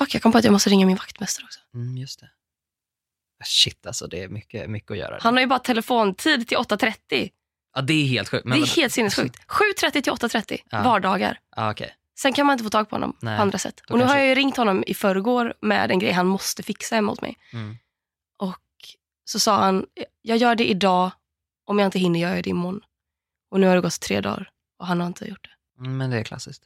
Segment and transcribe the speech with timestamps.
[0.00, 1.60] Fuck, jag kom på att jag måste ringa min vaktmästare också.
[1.74, 2.30] Mm, just det.
[3.44, 5.18] Shit alltså, det är mycket, mycket att göra.
[5.20, 7.30] Han har ju bara telefontid till 8.30.
[7.74, 8.44] Ja, det är helt sjukt.
[8.44, 8.80] Men det är vadå?
[8.80, 9.36] helt sinnessjukt.
[9.80, 10.82] 7.30 till 8.30 Ja.
[10.82, 11.38] vardagar.
[11.56, 11.94] Ja, okej.
[12.20, 13.80] Sen kan man inte få tag på honom Nej, på andra sätt.
[13.80, 16.62] Och nu kanske- har jag ju ringt honom i förrgår med en grej han måste
[16.62, 17.38] fixa hemma hos mig.
[17.52, 17.76] Mm.
[18.38, 18.58] Och
[19.24, 19.86] så sa han,
[20.22, 21.10] jag gör det idag,
[21.66, 22.80] om jag inte hinner gör jag det imorgon.
[23.50, 25.80] Och nu har det gått tre dagar och han har inte gjort det.
[25.84, 26.62] Mm, Men det är klassiskt.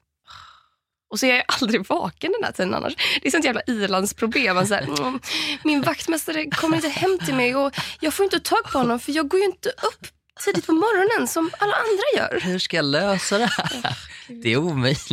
[1.15, 2.97] Och så är jag aldrig vaken den här tiden annars.
[3.23, 4.57] Det är sånt jävla ilandsproblem.
[4.59, 5.21] Alltså, mm,
[5.65, 9.13] min vaktmästare kommer inte hem till mig och jag får inte tag på honom för
[9.13, 10.07] jag går ju inte upp
[10.45, 12.03] tidigt på morgonen som alla andra
[12.35, 12.41] gör.
[12.41, 13.99] Hur ska jag lösa det här?
[14.29, 15.13] Det är omöjligt.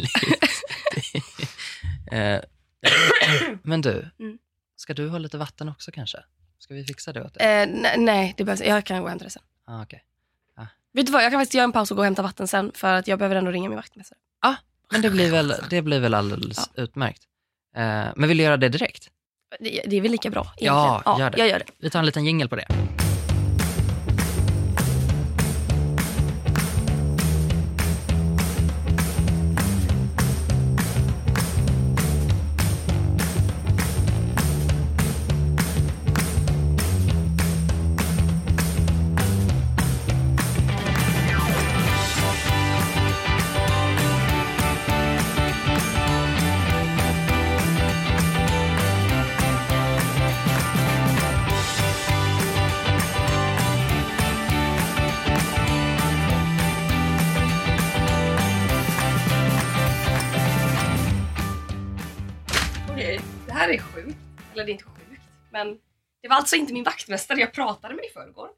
[0.93, 1.21] Det
[2.15, 2.41] är- eh,
[3.63, 4.37] men du, Mm.
[4.75, 6.17] ska du ha lite vatten också kanske?
[6.59, 7.47] Ska vi fixa det åt dig?
[7.61, 8.61] Eh, nej, nej, det behövs.
[8.61, 9.43] jag kan gå och hämta det sen.
[9.67, 10.03] Ah, okej.
[10.93, 12.71] Vet du vad, jag kan faktiskt göra en paus och gå och hämta vatten sen
[12.75, 14.19] för att jag behöver ändå ringa min vaktmästare.
[14.91, 17.21] Men det blir väl, det blir väl alldeles utmärkt.
[17.77, 17.83] Eh,
[18.15, 19.07] men vill du göra det direkt?
[19.59, 21.01] Det, det är väl lika bra egentligen.
[21.05, 21.37] Ja, gör det.
[21.37, 21.65] jag gör det.
[21.79, 22.65] Vi tar en liten jingel på det.
[62.91, 64.17] Okej, det här är sjukt.
[64.53, 65.77] Eller det är inte sjukt, men
[66.21, 68.49] det var alltså inte min vaktmästare jag pratade med i förrgår.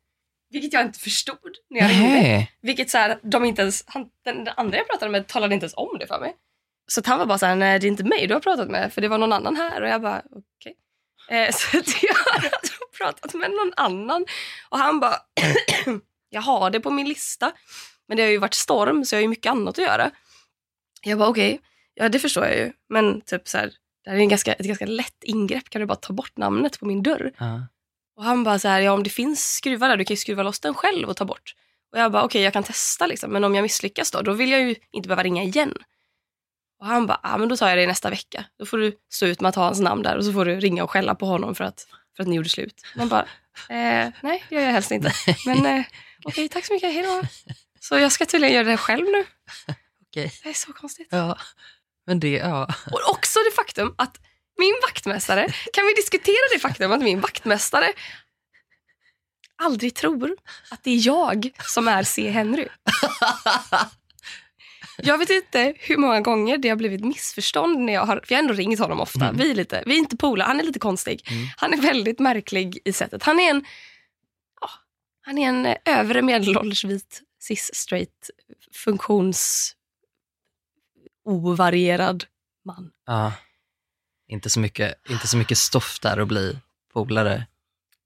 [0.49, 2.07] Vilket jag inte förstod när jag ringde.
[2.07, 2.51] Nej.
[2.61, 5.63] Vilket så här, de inte ens, han, den, den andra jag pratade med talade inte
[5.63, 6.35] ens om det för mig.
[6.87, 8.93] Så han var bara så här, nej det är inte mig du har pratat med
[8.93, 10.75] för det var någon annan här och jag bara okej.
[11.29, 14.25] Eh, så jag har alltså pratat med någon annan
[14.69, 15.15] och han bara,
[16.29, 17.51] jag har det på min lista
[18.07, 20.11] men det har ju varit storm så jag har ju mycket annat att göra.
[21.01, 21.61] Jag bara okej,
[21.93, 24.65] ja det förstår jag ju men typ så här, det här är en ganska, ett
[24.65, 27.31] ganska lätt ingrepp, kan du bara ta bort namnet på min dörr?
[27.37, 27.67] Ja.
[28.15, 30.43] Och han bara så här, ja om det finns skruvar där, du kan ju skruva
[30.43, 31.55] loss den själv och ta bort.
[31.91, 34.51] Och jag bara, okej jag kan testa liksom, men om jag misslyckas då, då vill
[34.51, 35.73] jag ju inte behöva ringa igen.
[36.79, 38.45] Och han bara, ja men då tar jag det nästa vecka.
[38.59, 40.59] Då får du stå ut med att ha hans namn där och så får du
[40.59, 42.81] ringa och skälla på honom för att, för att ni gjorde slut.
[42.95, 43.21] Man bara,
[43.69, 45.13] eh, nej det gör jag helst inte.
[45.45, 45.85] Men eh,
[46.23, 47.21] okej, tack så mycket, hejdå.
[47.79, 49.25] Så jag ska tydligen göra det själv nu.
[50.07, 50.31] Okej.
[50.43, 51.07] Det är så konstigt.
[51.11, 51.37] Ja.
[52.05, 52.67] Men det, ja.
[52.91, 54.19] Och också det faktum att
[54.57, 57.93] min vaktmästare, kan vi diskutera det faktum att min vaktmästare
[59.55, 60.37] aldrig tror
[60.71, 62.29] att det är jag som är C.
[62.29, 62.67] Henry.
[64.97, 68.37] Jag vet inte hur många gånger det har blivit missförstånd när jag har, för jag
[68.37, 69.25] har ändå ringt honom ofta.
[69.25, 69.37] Mm.
[69.37, 71.27] Vi, är lite, vi är inte polare, han är lite konstig.
[71.31, 71.47] Mm.
[71.57, 73.23] Han är väldigt märklig i sättet.
[73.23, 73.65] Han är en,
[74.61, 74.69] ja,
[75.21, 78.29] han är en övre medelålders vit cis-straight
[78.73, 79.73] funktions
[81.25, 82.25] ovarierad
[82.65, 82.91] man.
[83.05, 83.31] ja.
[84.27, 86.57] Inte, så mycket, inte så mycket stoff där att bli
[86.93, 87.45] polare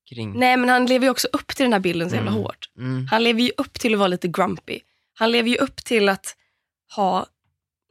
[0.10, 0.40] kring.
[0.40, 2.44] Nej men han lever ju också upp till den här bilden så jävla Mm.
[2.44, 2.70] hårt.
[2.78, 3.08] Mm.
[3.12, 4.80] Han lever ju upp till att vara lite grumpy.
[5.14, 6.36] Han lever ju upp till att
[6.96, 7.26] ha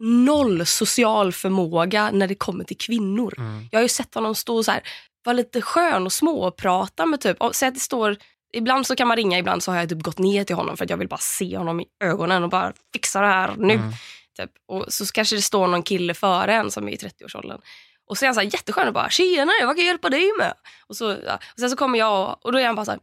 [0.01, 3.35] noll social förmåga när det kommer till kvinnor.
[3.39, 3.69] Mm.
[3.71, 4.83] Jag har ju sett honom stå och så här,
[5.25, 8.17] vara lite skön och småprata med typ, och säg att det står,
[8.53, 10.85] ibland så kan man ringa, ibland så har jag typ gått ner till honom för
[10.85, 13.75] att jag vill bara se honom i ögonen och bara fixa det här nu.
[13.75, 13.93] Mm.
[14.37, 14.51] Typ.
[14.67, 17.61] Och så kanske det står någon kille före en som är i 30-årsåldern.
[18.07, 20.33] Och så är han så här jätteskön och bara “tjena, vad kan jag hjälpa dig
[20.39, 20.55] med?”
[20.87, 21.35] och, så, ja.
[21.35, 23.01] och sen så kommer jag och, och då är han bara så här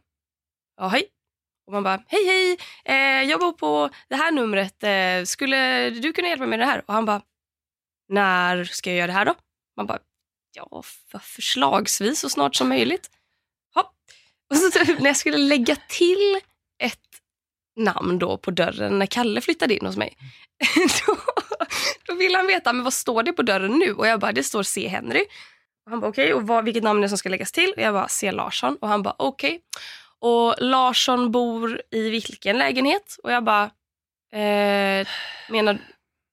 [0.76, 1.06] “ja, hej”.
[1.66, 6.12] Och man bara “hej, hej, eh, jag bor på det här numret, eh, skulle du
[6.12, 7.22] kunna hjälpa mig med det här?” Och han bara
[8.08, 9.34] “när ska jag göra det här då?”
[9.76, 9.98] Man bara
[10.54, 13.10] “ja, för förslagsvis så snart som möjligt”.
[13.74, 13.92] Hopp.
[14.50, 16.40] Och så typ, när jag skulle lägga till
[16.78, 17.13] ett
[17.76, 20.16] namn då på dörren när Kalle flyttade in hos mig.
[21.06, 21.16] då,
[22.06, 23.92] då ville han veta, men vad står det på dörren nu?
[23.94, 24.88] Och jag bara, det står C.
[24.88, 25.24] Henry.
[25.84, 27.72] Och han bara, okej, och vad, vilket namn är det som ska läggas till?
[27.76, 28.32] Och jag bara, C.
[28.32, 28.76] Larsson.
[28.80, 29.60] Och han bara, okej.
[30.18, 33.16] Och Larsson bor i vilken lägenhet?
[33.22, 33.64] Och jag bara,
[34.32, 35.06] eh,
[35.50, 35.78] menar,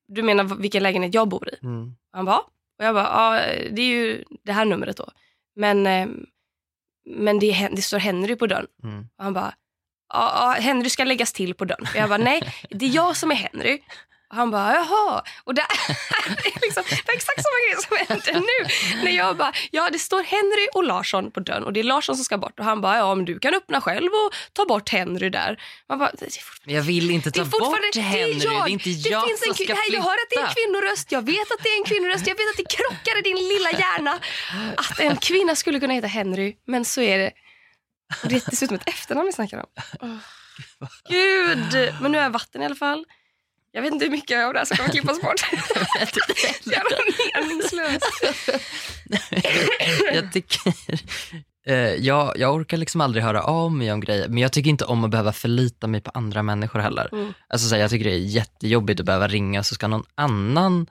[0.08, 1.66] du menar vilken lägenhet jag bor i?
[1.66, 1.96] Mm.
[2.12, 2.40] Och han bara.
[2.80, 5.10] Och jag bara, ja, det är ju det här numret då.
[5.56, 6.08] Men, eh,
[7.06, 8.68] men det, det står Henry på dörren.
[8.84, 9.08] Mm.
[9.18, 9.54] Och han bara,
[10.14, 11.88] ja, Henry ska läggas till på dörren.
[11.96, 13.80] Jag bara, nej, det är jag som är Henry.
[14.34, 15.24] Han bara, jaha.
[15.44, 18.68] Och det är liksom, det är exakt samma grej som händer nu.
[19.04, 22.16] När jag bara, ja det står Henry och Larsson på dörren och det är Larsson
[22.16, 22.60] som ska bort.
[22.60, 25.62] Och han bara, ja men du kan öppna själv och ta bort Henry där.
[25.90, 28.34] Man bara, det är jag vill inte det ta är bort Henry.
[28.34, 28.68] Det, jag.
[28.68, 29.82] är inte Det jag finns som en, ska flytta.
[29.92, 31.12] Jag hör att det är en kvinnoröst.
[31.12, 32.28] Jag vet att det är en kvinnoröst.
[32.28, 34.20] Jag vet att det krockar i din lilla hjärna.
[34.78, 37.32] Att en kvinna skulle kunna heta Henry, men så är det.
[38.24, 39.66] Det är dessutom ett efternamn vi snackar om.
[40.02, 40.18] Åh.
[41.10, 41.94] Gud!
[42.02, 43.06] Men nu är jag vatten i alla fall.
[43.72, 45.42] Jag vet inte hur mycket av det här som kommer klippas bort.
[46.66, 46.98] Jävla
[47.36, 48.06] meningslöst.
[50.14, 50.74] jag tycker...
[51.66, 54.86] Eh, jag, jag orkar liksom aldrig höra av mig om grejer, men jag tycker inte
[54.86, 57.10] om att behöva förlita mig på andra människor heller.
[57.12, 57.34] Mm.
[57.48, 60.88] Alltså, så här, jag tycker det är jättejobbigt att behöva ringa så ska någon annan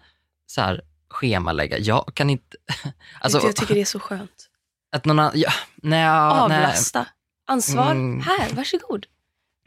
[0.46, 1.78] så här, schemalägga.
[1.78, 2.56] Jag kan inte...
[3.20, 4.49] Alltså, jag tycker det är så skönt.
[4.92, 5.32] Att någon annan...
[5.34, 5.50] Ja,
[5.82, 6.58] nej, ja, nej.
[6.58, 7.06] Avlasta.
[7.46, 7.90] Ansvar.
[7.90, 8.20] Mm.
[8.20, 9.06] Här, varsågod.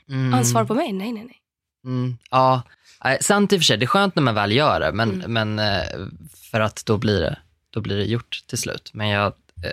[0.09, 0.91] Mm, Ansvar på mig?
[0.93, 1.39] Nej, nej, nej.
[1.85, 2.61] Mm, ja,
[3.21, 3.77] sant i och för sig.
[3.77, 5.33] Det är skönt när man väl gör det, men, Mm.
[5.33, 6.07] men eh,
[6.51, 7.37] för att då blir, det,
[7.69, 8.91] då blir det gjort till slut.
[8.93, 9.33] Men jag,
[9.63, 9.69] eh,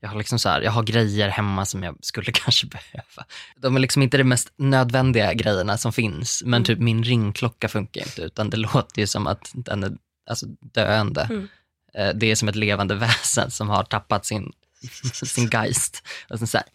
[0.00, 3.24] jag, har liksom så här, jag har grejer hemma som jag skulle kanske behöva.
[3.56, 6.64] De är liksom inte de mest nödvändiga grejerna som finns, men Mm.
[6.64, 9.92] typ min ringklocka funkar inte, utan det låter ju som att den är
[10.30, 11.22] alltså, döende.
[11.30, 11.48] Mm.
[11.94, 14.52] Eh, det är som ett levande väsen som har tappat sin,
[15.12, 16.02] sin geist.
[16.30, 16.66] Och sen så här,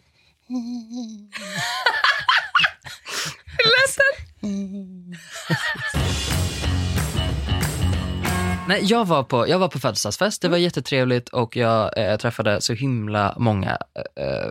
[8.68, 12.60] Nej, jag var på, jag var på födelsedagsfest, det var jättetrevligt och jag eh, träffade
[12.60, 13.78] så himla många
[14.16, 14.50] eh,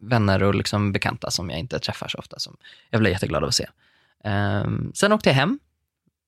[0.00, 2.38] vänner och liksom bekanta som jag inte träffar så ofta.
[2.38, 2.56] Som
[2.90, 3.68] jag blev jätteglad av att se.
[4.24, 5.58] Ehm, sen åkte jag hem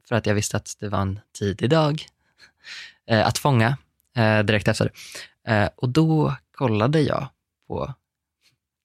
[0.09, 2.07] för att jag visste att det var en tidig dag
[3.07, 3.77] eh, att fånga
[4.17, 4.93] eh, direkt efter.
[5.47, 7.29] Eh, och då kollade jag
[7.69, 7.95] på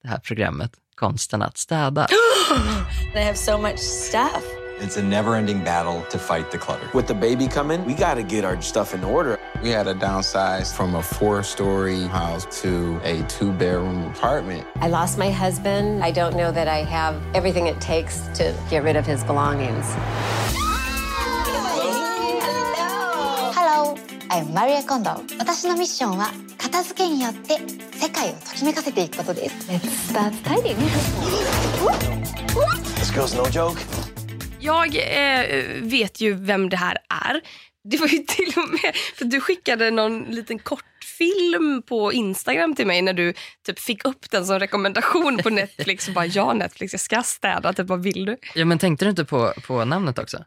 [0.02, 2.06] det här programmet, Konsten att städa.
[3.12, 4.44] They have so much stuff.
[4.80, 6.88] It's a never ending battle to fight the clutter.
[6.94, 9.36] With the baby coming, we got to get our stuff in order.
[9.62, 14.64] We had to downsize from a four story house to a two bedroom apartment.
[14.76, 16.04] I lost my husband.
[16.04, 19.84] I don't know that I have everything it takes to get rid of his belongings.
[24.29, 25.21] I'm Maria Kondo.
[25.37, 27.59] 私のミッションは片付けによって
[27.97, 29.71] 世界をときめかせていくことです。
[29.71, 29.79] Let's
[30.11, 30.77] start tidying.
[32.95, 33.79] This girl's no joke.
[34.59, 37.41] Jag eh, vet ju vem det här är.
[37.83, 42.87] Det var ju till och med för du skickade någon liten kortfilm på Instagram till
[42.87, 43.33] mig när du
[43.65, 47.73] typ fick upp den som rekommendation på Netflix och bara ja Netflix jag ska städa,
[47.73, 48.37] typ vad vill du?
[48.55, 50.45] Ja, men tänkte du inte på, på namnet också?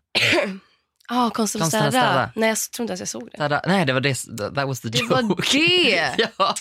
[1.13, 1.91] Ja, ah, konsten att städa.
[1.91, 2.31] städa.
[2.35, 3.37] Nej jag tror inte att jag såg det.
[3.37, 3.61] Tada.
[3.67, 4.15] Nej, det var det,
[4.55, 5.13] that was the Det joke.
[5.13, 6.15] var det?
[6.37, 6.55] ja.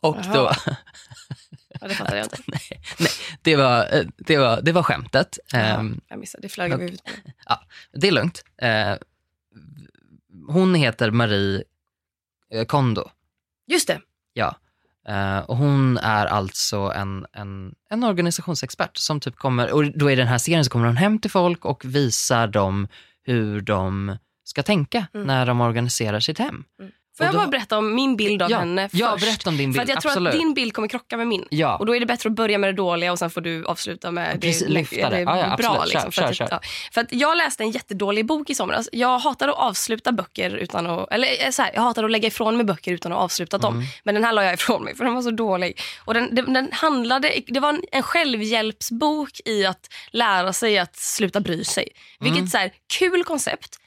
[0.00, 0.32] Och Jaha.
[0.34, 0.52] då,
[1.80, 2.38] Ja, det fattar jag inte.
[2.46, 2.60] nej,
[2.98, 3.10] nej,
[3.42, 5.38] det, var, eh, det, var, det var skämtet.
[5.54, 7.04] Ehm, Ja, jag missade, det flög över huvudet
[7.46, 8.44] ja, det är lugnt.
[8.62, 8.94] Eh,
[10.48, 11.62] hon heter Marie
[12.54, 13.10] eh, Kondo.
[13.66, 14.00] Just det.
[14.32, 14.56] Ja.
[15.46, 20.26] Och hon är alltså en, en, en organisationsexpert som typ kommer, och då i den
[20.28, 22.88] här serien så kommer hon hem till folk och visar dem
[23.22, 25.26] hur de ska tänka Mm.
[25.26, 26.64] när de organiserar sitt hem.
[27.16, 29.00] Får jag då- bara berätta om min bild av ja, henne först?
[29.00, 29.76] Ja, berätta om din bild.
[29.76, 30.34] För att jag tror Absolut.
[30.34, 31.44] att din bild kommer krocka med min.
[31.50, 31.76] Ja.
[31.76, 34.10] Och då är det bättre att börja med det dåliga och sen får du avsluta
[34.10, 35.20] med Precis, det, lyfta det.
[35.20, 35.84] Ja, ja, bra.
[35.84, 36.48] Liksom, Kör, för, att, kör, kör.
[36.50, 36.60] Ja,
[36.94, 38.88] för att jag läste en jättedålig bok i somras.
[38.92, 42.28] Jag hatar att avsluta böcker utan att, eller eh, så här, jag hatar att lägga
[42.28, 43.74] ifrån mig böcker utan att ha avslutat Mm.
[43.74, 43.86] dem.
[44.04, 45.80] Men den här la jag ifrån mig för den var så dålig.
[46.04, 50.96] Och den, den, den handlade, det var en, en självhjälpsbok i att lära sig att
[50.96, 51.88] sluta bry sig.
[52.20, 52.48] Vilket Mm.
[52.50, 53.79] så här, kul koncept.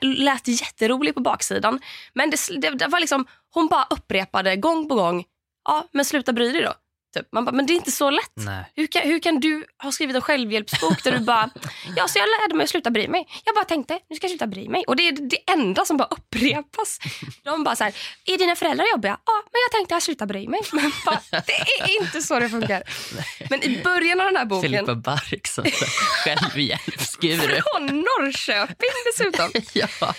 [0.00, 1.80] Lät jätterolig på baksidan.
[2.14, 5.24] Men det, det, det var liksom, hon bara upprepade gång på gång.
[5.68, 6.74] Ja, men sluta bry dig då.
[7.14, 7.26] Typ.
[7.32, 8.32] Man bara, men det är inte så lätt.
[8.34, 8.72] Nej.
[8.76, 11.50] Hur kan, hur kan du ha skrivit en självhjälpsbok där du bara,
[11.96, 13.28] ja så jag lärde mig att sluta bry mig.
[13.44, 14.84] Jag bara tänkte, nu ska jag sluta bry mig.
[14.86, 16.98] Och det är det enda som bara upprepas.
[17.44, 17.94] De bara så här,
[18.26, 19.18] är dina föräldrar jobbiga?
[19.26, 20.60] Ja, men jag tänkte jag sluta bry mig.
[20.72, 22.82] Men bara, det är inte så det funkar.
[23.50, 25.64] Men i början av den här boken, Filippa Bark som
[26.24, 27.60] självhjälpsguru.
[27.72, 29.50] från Norrköping dessutom.
[29.72, 30.14] ja.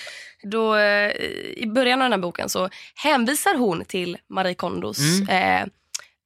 [0.51, 1.11] Då, eh,
[1.57, 5.65] I början av den här boken så hänvisar hon till Marie Kondos eh,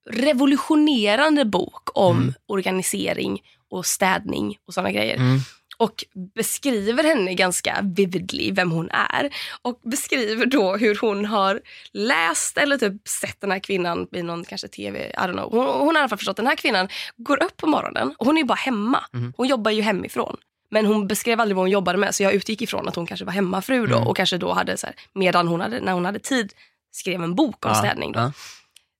[0.09, 5.15] revolutionerande bok om organisering och städning och sådana grejer.
[5.15, 5.39] Mm.
[5.77, 6.05] Och
[6.35, 9.29] beskriver henne ganska vividly, vem hon är.
[9.61, 11.61] Och beskriver då hur hon har
[11.93, 15.51] läst eller typ sett den här kvinnan i någon kanske tv, I don't know.
[15.51, 18.15] Hon, hon har i alla fall förstått att den här kvinnan går upp på morgonen
[18.17, 19.03] och hon är bara hemma.
[19.37, 20.37] Hon jobbar ju hemifrån.
[20.71, 23.25] Men hon beskrev aldrig vad hon jobbade med så jag utgick ifrån att hon kanske
[23.25, 26.19] var hemmafru då och kanske då hade så här, medan hon hade, när hon hade
[26.19, 26.53] tid
[26.91, 28.11] skrev en bok om städning.
[28.11, 28.19] Då.
[28.19, 28.31] Ja.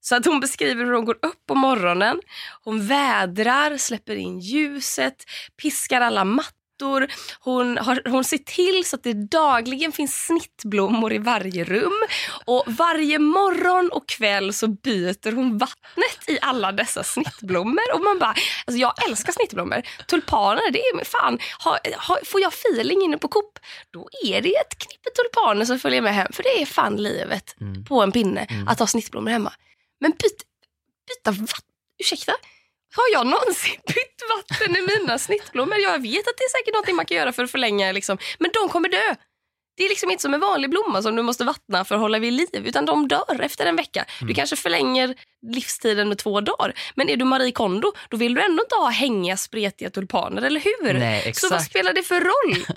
[0.02, 2.20] Så att hon beskriver hur hon går upp på morgonen,
[2.64, 5.16] hon vädrar, släpper in ljuset,
[5.62, 6.52] piskar alla mattor
[7.40, 11.94] hon, har, hon ser till så att det dagligen finns snittblommor i varje rum.
[12.46, 17.94] Och varje morgon och kväll så byter hon vattnet i alla dessa snittblommor.
[17.94, 19.82] Och man bara, alltså jag älskar snittblommor.
[20.08, 21.78] Tulpaner, det är fan, ha,
[22.08, 23.60] ha, får jag feeling inne på Coop,
[23.92, 26.28] då är det ett knippe tulpaner som följer med hem.
[26.34, 27.56] För det är fan livet
[27.88, 29.54] på en pinne att ha snittblommor hemma.
[30.02, 30.44] Men byt,
[31.08, 32.32] byta vatten, ursäkta?
[32.96, 35.78] Har jag någonsin bytt vatten i mina snittblommor?
[35.78, 38.18] Jag vet att det är säkert något man kan göra för att förlänga, liksom.
[38.40, 39.16] men de kommer dö.
[39.78, 42.20] Det är liksom inte som en vanlig blomma som du måste vattna för att hålla
[42.20, 44.06] vid liv, utan de dör efter en vecka.
[44.22, 46.74] Du kanske förlänger livstiden med två dagar.
[46.96, 50.60] Men är du Marie Kondo, då vill du ändå inte ha hängiga, spretiga tulpaner, eller
[50.60, 50.94] hur?
[50.94, 52.66] Nej, Så vad spelar det för roll?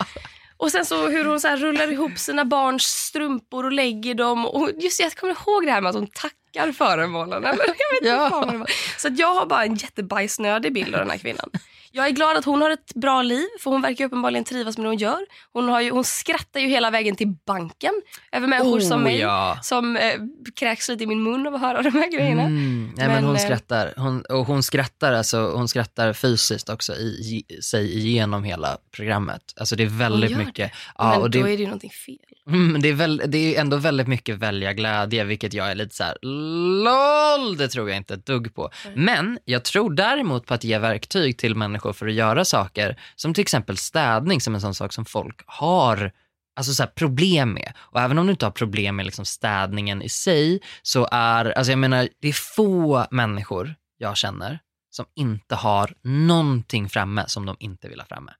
[0.56, 4.46] Och sen så hur hon så här rullar ihop sina barns strumpor och lägger dem.
[4.46, 6.06] Och just jag kommer ihåg det här med att hon
[6.54, 7.44] tackar föremålen.
[7.44, 8.30] Eller, jag vet Ja.
[8.30, 8.70] fan vad det var.
[8.98, 11.50] Så jag har bara en jättebajsnödig bild av den här kvinnan.
[11.96, 14.84] Jag är glad att hon har ett bra liv för hon verkar uppenbarligen trivas med
[14.84, 15.26] det hon gör.
[15.52, 17.92] Hon, har ju, hon skrattar ju hela vägen till banken
[18.32, 19.58] över människor Oh, som mig ja.
[19.62, 20.20] som eh,
[20.56, 22.42] kräks lite i min mun av att höra de här grejerna.
[22.42, 23.94] Mm, nej, men, Men, hon eh, skrattar.
[23.96, 29.42] Hon, och hon skrattar alltså, hon skrattar fysiskt också i, i, sig igenom hela programmet.
[29.56, 30.72] Alltså det är väldigt mycket.
[30.98, 32.33] Ja, Men och det, då är det ju någonting fel.
[32.50, 35.94] Mm, det, är väl, det är ändå väldigt mycket välja glädje, vilket jag är lite
[35.94, 38.70] så här, LOL, det tror jag inte ett dugg på.
[38.94, 43.34] Men jag tror däremot på att ge verktyg till människor för att göra saker, som
[43.34, 46.12] till exempel städning, som en sån sak som folk har
[46.56, 47.72] alltså så här, problem med.
[47.78, 51.72] Och även om du inte har problem med liksom städningen i sig, så är, alltså
[51.72, 54.58] jag menar, det är få människor jag känner
[54.90, 58.32] som inte har någonting framme som de inte vill ha framme.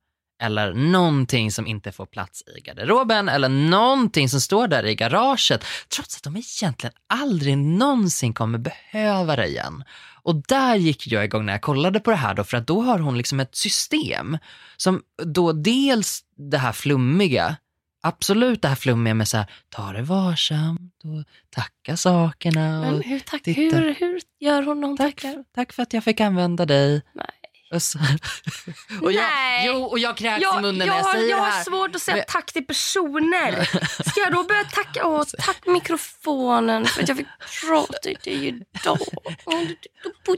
[0.42, 5.64] Eller någonting som inte får plats i garderoben eller någonting som står där i garaget
[5.88, 9.84] trots att de egentligen aldrig någonsin kommer behöva det igen.
[10.22, 12.82] Och där gick jag igång när jag kollade på det här då för att då
[12.82, 14.38] har hon liksom ett system
[14.76, 17.56] som då dels det här flummiga
[18.06, 22.80] Absolut det här flummiga med så här, ta det varsamt och tacka sakerna.
[22.80, 25.44] Men hur, tack, hur, hur gör hon när hon tack, tackar?
[25.54, 27.02] tack för att jag fick använda dig.
[27.12, 27.26] Nej.
[29.02, 29.66] Och, jag, Nej.
[29.66, 31.50] jo, och jag kräks i Jag, munnen jag, när jag har, säger jag det har
[31.50, 31.64] här.
[31.64, 33.64] svårt att säga Men- tack till personer.
[34.10, 35.06] Ska jag då börja tacka?
[35.06, 37.26] Åh, tack mikrofonen för att jag fick
[37.68, 38.98] prata till dig idag.
[39.44, 40.36] Åh, du-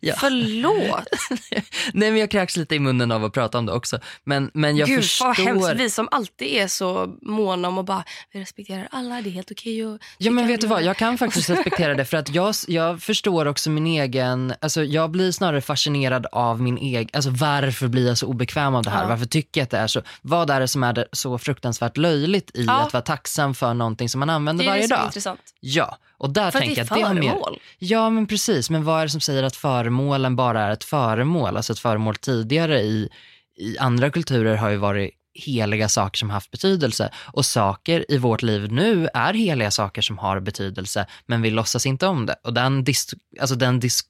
[0.00, 0.14] Ja.
[0.18, 1.04] Förlåt.
[1.92, 3.98] Nej men jag kräks lite i munnen av att prata om det också.
[4.24, 5.26] Men, men jag Gud förstår.
[5.26, 5.70] vad hemskt.
[5.76, 9.50] Vi som alltid är så måna om att bara, vi respekterar alla, det är helt
[9.50, 10.70] okej att Ja men vet du det.
[10.70, 14.84] vad, jag kan faktiskt respektera det för att jag, jag förstår också min egen, alltså
[14.84, 18.90] jag blir snarare fascinerad av min egen, alltså varför blir jag så obekväm av det
[18.90, 19.02] här?
[19.02, 19.08] Ja.
[19.08, 21.96] Varför tycker jag att det är så, vad är det som är det så fruktansvärt
[21.96, 22.72] löjligt i Ja.
[22.86, 25.06] att vara tacksam för någonting som man Det använder är det varje som är dag?
[25.08, 25.40] intressant.
[25.60, 27.28] Ja, och där För att tänker det är att det mer...
[27.30, 27.60] föremål.
[27.78, 31.56] Ja men precis, men vad är det som säger att föremålen bara är ett föremål?
[31.56, 33.08] Alltså ett föremål tidigare i,
[33.56, 38.42] i andra kulturer har ju varit heliga saker som haft betydelse och saker i vårt
[38.42, 42.36] liv nu är heliga saker som har betydelse men vi låtsas inte om det.
[42.44, 44.00] Och den, dis, alltså den dis,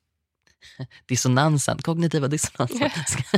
[1.09, 2.91] dissonansen, kognitiva dissonansen,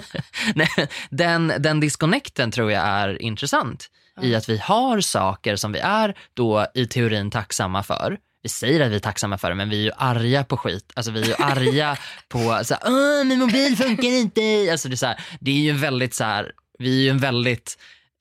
[0.55, 3.91] Nej, den, den disconnecten tror jag är intressant
[4.23, 8.19] i att vi har saker som vi är då i teorin tacksamma för.
[8.42, 10.92] Vi säger att vi är tacksamma för det, men vi är ju arga på skit.
[10.94, 11.96] Alltså vi är ju arga
[12.28, 14.68] på så här, min mobil funkar inte.
[14.70, 17.18] Alltså det, är så här, det är ju väldigt så här, vi är ju en
[17.18, 17.78] väldigt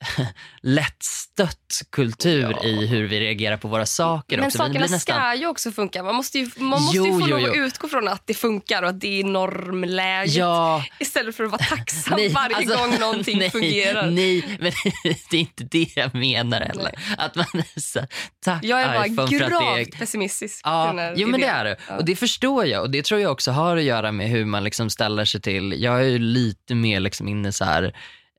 [0.62, 4.58] lättstött kultur i hur vi reagerar på våra saker Men också.
[4.58, 6.04] Sakerna nästan- ska ju också funka.
[6.04, 8.34] Man måste ju, man måste Jo, ju få jo, lov att utgå från att det
[8.34, 10.36] funkar och att det är normläget.
[10.36, 14.12] Ja, Istället för att vara tacksam Nej, varje alltså, gång någonting nej, fungerar.
[14.12, 14.72] Nej, men
[15.30, 16.92] det är inte det jag menar heller.
[17.18, 17.46] Att man
[17.78, 18.00] så,
[18.44, 20.62] tack Jag är bara att det gravt pessimistisk.
[20.64, 21.78] Ja, jo men det är.
[21.88, 21.98] Ja.
[21.98, 22.82] Och det förstår jag.
[22.82, 25.76] Och det tror jag också har att göra med hur man liksom ställer sig till,
[25.84, 27.94] jag är ju lite mer liksom inne så här,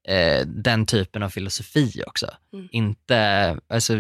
[0.09, 2.27] eh, den typen av filosofi också.
[2.53, 2.69] Mm.
[2.73, 3.95] Inte, alltså,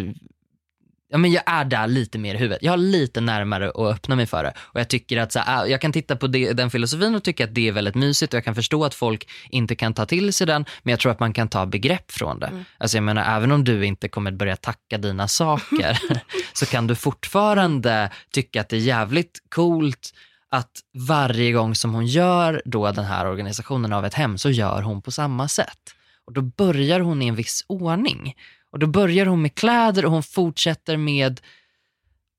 [1.12, 2.58] ja men jag är där lite mer i huvudet.
[2.62, 4.52] Jag har lite närmare att öppna mig för det.
[4.58, 7.24] Och jag tycker att så här, ah, jag kan titta på det, den filosofin och
[7.24, 10.06] tycka att det är väldigt mysigt och jag kan förstå att folk inte kan ta
[10.06, 12.46] till sig den, men jag tror att man kan ta begrepp från det.
[12.46, 12.64] Mm.
[12.78, 15.98] Alltså jag menar, även om du inte kommer börja tacka dina saker,
[16.52, 20.12] så kan du fortfarande tycka att det är jävligt coolt
[20.52, 24.82] att varje gång som hon gör då den här organisationen av ett hem så gör
[24.82, 25.94] hon på samma sätt.
[26.24, 28.34] Och då börjar hon i en viss ordning.
[28.70, 31.40] Och då börjar hon med kläder och hon fortsätter med,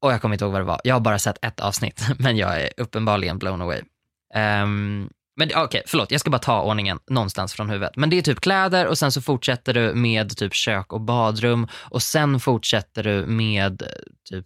[0.01, 2.37] och jag kommer inte ihåg vad det var, jag har bara sett ett avsnitt, men
[2.37, 3.81] jag är uppenbarligen blown away.
[4.35, 7.95] Um, men okej, förlåt, jag ska bara ta ordningen någonstans från huvudet.
[7.95, 11.67] Men det är typ kläder och sen så fortsätter du med typ kök och badrum
[11.73, 13.87] och sen fortsätter du med eh,
[14.29, 14.45] typ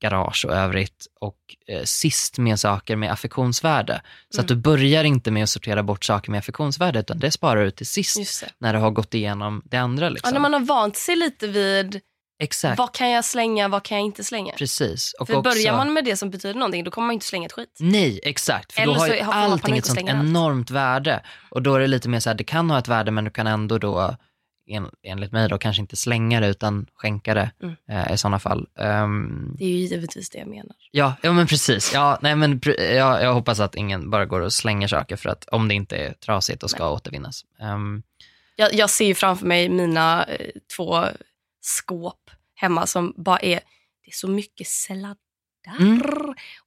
[0.00, 1.36] garage och övrigt och
[1.68, 4.00] eh, sist med saker med affektionsvärde.
[4.30, 4.44] Så Mm.
[4.44, 7.70] att du börjar inte med att sortera bort saker med affektionsvärde utan det sparar du
[7.70, 10.08] till sist när du har gått igenom det andra.
[10.08, 10.28] Liksom.
[10.28, 12.00] Ja, när man har vant sig lite vid
[12.42, 14.52] Exakt, vad kan jag slänga, vad kan jag inte slänga.
[14.52, 15.12] precis.
[15.20, 15.50] Och För också...
[15.50, 17.76] börjar man med det som betyder någonting då kommer man inte slänga ett skit.
[17.80, 18.72] Nej, exakt.
[18.72, 20.28] För Eller då har så ju allting ett sånt slänger allt.
[20.28, 21.22] enormt värde.
[21.50, 23.30] Och då är det lite mer så här, det kan ha ett värde men du
[23.30, 24.16] kan ändå då,
[24.68, 27.74] en, enligt mig då, kanske inte slänga det utan skänka det Mm.
[27.88, 28.66] eh, i sådana fall.
[28.78, 30.76] Ehm, Det är ju givetvis det jag menar.
[30.90, 31.90] ja, ja, men precis.
[31.94, 35.48] Ja, nej, men, ja, jag hoppas att ingen bara går och slänger saker för att
[35.48, 37.44] om det inte är trasigt och ska återvinnas.
[37.60, 38.02] Ehm,
[38.56, 41.04] Jag, jag ser framför mig mina eh, två
[41.60, 43.60] skåp hemma som bara är,
[44.04, 45.16] det är så mycket sladdar
[45.78, 46.00] Mm.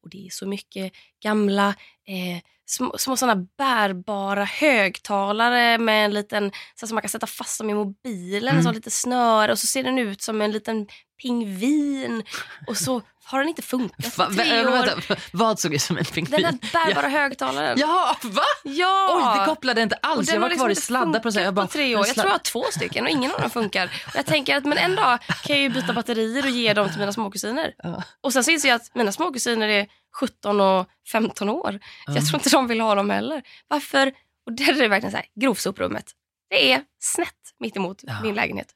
[0.01, 0.93] och det är så mycket
[1.23, 1.67] gamla
[2.07, 7.57] eh, små, små sådana bärbara högtalare med en liten, så som man kan sätta fast
[7.59, 8.63] dem i mobilen, Mm.
[8.63, 10.87] så lite snöre och så ser den ut som en liten
[11.21, 12.23] pingvin
[12.67, 14.71] och så har den inte funkat va, tre år.
[14.71, 16.41] vänta, vad såg ut som en pingvin?
[16.41, 17.79] Den där bärbara högtalaren.
[17.79, 18.41] Ja, va?
[18.63, 19.33] Ja!
[19.33, 20.29] Oj, det kopplade jag inte alls.
[20.33, 22.07] Jag var kvar i liksom sladdar på, jag funkat bara, på tre år.
[22.07, 23.85] Jag tror jag har två stycken och ingen av dem funkar.
[24.07, 26.89] Och jag tänker att men en dag kan jag ju byta batterier och ge dem
[26.89, 27.73] till mina småkusiner.
[27.77, 28.03] Ja.
[28.21, 29.87] Och sen så inser jag att mina småkusiner är
[30.19, 31.79] 17 och 15 år.
[32.05, 33.41] Så jag tror inte de vill ha dem heller.
[33.67, 34.13] Varför?
[34.45, 36.05] Och där är det verkligen så här, grovsoprummet.
[36.49, 37.27] Det är snett
[37.59, 38.21] mitt emot Ja.
[38.23, 38.67] min lägenhet.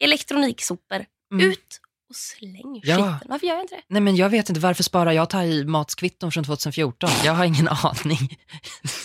[0.00, 1.04] Elektroniksopor.
[1.32, 1.50] Mm.
[1.50, 2.96] Ut och släng Ja.
[2.96, 3.28] skiten.
[3.28, 3.82] Varför gör jag inte det?
[3.88, 7.10] Nej men jag vet inte, varför sparar jag i matskvitton från 2014?
[7.24, 8.38] Jag har ingen aning.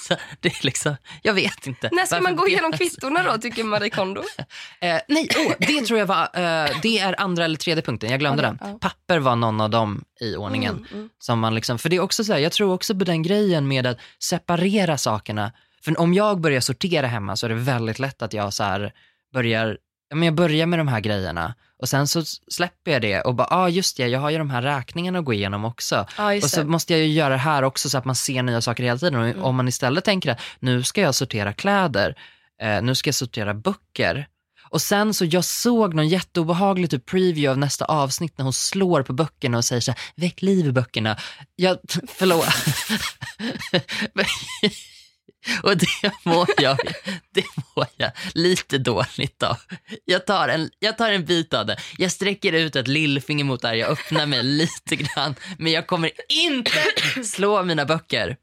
[0.39, 1.89] Det är liksom, jag vet inte.
[1.91, 4.21] När ska Varför man gå igenom kvittorna då, tycker Marie Kondo?
[4.81, 8.19] Eh, nej, oh, det tror jag var, eh, det är andra eller tredje punkten, jag
[8.19, 8.69] glömde Okej, den.
[8.71, 8.79] ja.
[8.81, 10.77] Papper var någon av dem i ordningen.
[10.77, 11.09] Mm, mm.
[11.19, 13.67] Som man liksom, för det är också så här, jag tror också på den grejen
[13.67, 15.51] med att separera sakerna.
[15.83, 18.93] För om jag börjar sortera hemma så är det väldigt lätt att jag så här
[19.33, 19.77] börjar,
[20.13, 23.47] men jag börjar med de här grejerna och sen så släpper jag det och bara,
[23.49, 26.05] ja ah, just det, jag har ju de här räkningarna att gå igenom också.
[26.33, 26.65] Just Och så det.
[26.65, 29.15] måste jag ju göra det här också så att man ser nya saker hela tiden.
[29.15, 29.43] Och Mm.
[29.43, 32.15] Om man istället tänker att nu ska jag sortera kläder,
[32.61, 34.27] eh, nu ska jag sortera böcker.
[34.69, 39.03] Och sen så jag såg någon jätteobehaglig typ preview av nästa avsnitt när hon slår
[39.03, 41.17] på böckerna och säger så här, väck liv i böckerna.
[41.55, 42.45] Jag, förlåt.
[45.63, 46.77] och det mår jag,
[47.33, 47.43] det
[47.75, 49.57] mår jag lite dåligt av.
[50.05, 51.77] Jag tar, en, jag tar en bit av det.
[51.97, 55.35] Jag sträcker ut ett lillfinger mot där, jag öppnar mig lite grann.
[55.57, 56.11] Men jag kommer
[56.45, 58.37] inte slå mina böcker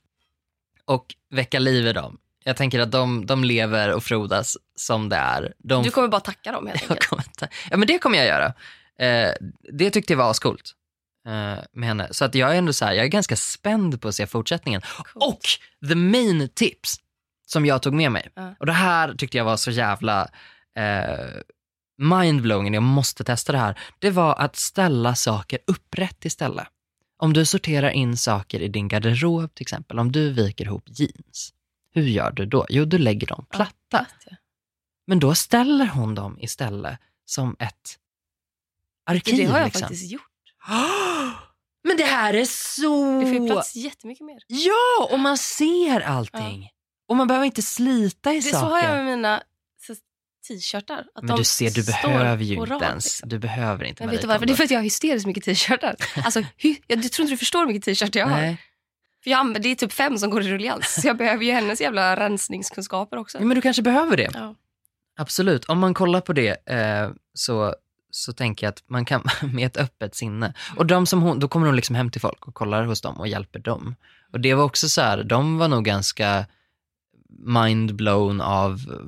[0.84, 2.18] och väcka liv i dem.
[2.44, 5.52] Jag tänker att de, de lever och frodas som det är.
[5.58, 7.42] De, Du kommer bara tacka dem helt enkelt.
[7.70, 8.52] ja men det kommer jag göra.
[8.98, 9.32] Eh,
[9.72, 10.74] det tyckte jag var ascoolt
[11.72, 12.08] med henne.
[12.10, 14.82] Så att jag är ändå så här, jag är ganska spänd på att se fortsättningen.
[15.14, 15.40] Och
[15.88, 16.96] the main tips
[17.46, 18.28] som jag tog med mig.
[18.34, 18.54] Ja.
[18.58, 20.28] Och det här tyckte jag var så jävla
[20.78, 21.42] eh,
[21.98, 23.80] mindblowing, jag måste testa det här.
[23.98, 26.66] Det var att ställa saker upprätt istället.
[27.16, 31.54] Om du sorterar in saker i din garderob till exempel, om du viker ihop jeans,
[31.94, 32.66] hur gör du då?
[32.68, 34.06] Jo, du lägger dem platta.
[35.06, 37.98] Men då ställer hon dem istället som ett
[39.06, 39.36] arkiv.
[39.36, 39.80] Det har jag liksom.
[39.80, 40.27] faktiskt gjort.
[41.84, 43.20] Men det här är så...
[43.20, 44.38] Det får ju plats jättemycket mer.
[44.46, 46.70] Ja, och man ser allting.
[47.08, 48.66] Och man behöver inte slita i Det, så saker.
[48.66, 49.42] har jag med mina
[49.86, 49.94] så,
[50.48, 51.04] t-shirtar.
[51.14, 53.04] Men de du ser, du behöver ju inte ens.
[53.04, 53.28] liksom.
[53.28, 54.46] Du behöver inte Men vet du varför?
[54.46, 55.96] Det är för att jag har hysteriskt mycket t-shirtar.
[56.24, 56.42] Alltså,
[56.86, 58.40] jag, tror inte du förstår hur mycket t-shirtar jag har.
[58.40, 58.56] Nej.
[59.24, 61.00] För jag det är typ fem som går i ruljans.
[61.02, 63.38] Så jag behöver ju hennes jävla rensningskunskaper också.
[63.38, 64.30] Ja, men du kanske behöver det.
[64.34, 64.54] Ja.
[65.20, 65.64] Absolut.
[65.64, 67.74] Om man kollar på det eh, så,
[68.10, 70.54] så tänker jag att man kan med ett öppet sinne.
[70.76, 73.16] Och de som hon, då kommer hon liksom hem till folk och kollar hos dem
[73.20, 73.94] och hjälper dem.
[74.32, 76.46] Och det var också så här, de var nog ganska
[77.38, 79.06] mindblown av eh,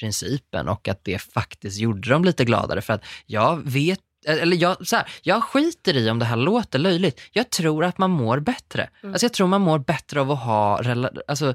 [0.00, 4.86] principen och att det faktiskt gjorde dem lite gladare för att jag vet eller jag,
[4.86, 7.20] så här, jag skiter i om det här låter löjligt.
[7.32, 8.88] Jag tror att man mår bättre.
[9.02, 9.12] Mm.
[9.14, 11.54] Alltså jag tror man mår bättre av att ha rela, alltså,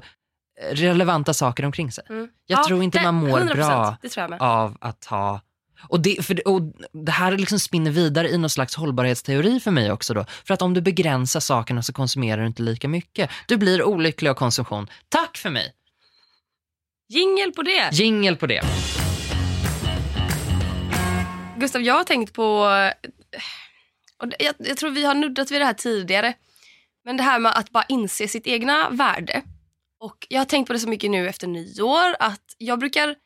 [0.70, 2.04] relevanta saker omkring sig.
[2.08, 2.28] Mm.
[2.46, 3.96] Jag Ja, tror inte det- man mår 100%, bra
[4.40, 5.40] av att ha
[5.88, 9.92] och det, för och det här liksom spinner vidare i någon slags hållbarhetsteori för mig
[9.92, 10.24] också då.
[10.46, 13.30] För att om du begränsar sakerna så konsumerar du inte lika mycket.
[13.46, 14.90] Du blir olycklig av konsumtion.
[15.08, 15.72] Tack för mig!
[17.08, 17.92] Jingel på det!
[17.92, 18.62] Jingel på det.
[21.56, 22.62] Gustav, jag har tänkt på...
[24.18, 26.34] Och jag, jag tror vi har nuddat vid det här tidigare.
[27.04, 29.42] Men det här med att bara inse sitt egna värde.
[30.00, 33.16] Och Jag har tänkt på det så mycket nu efter nyår att jag brukar...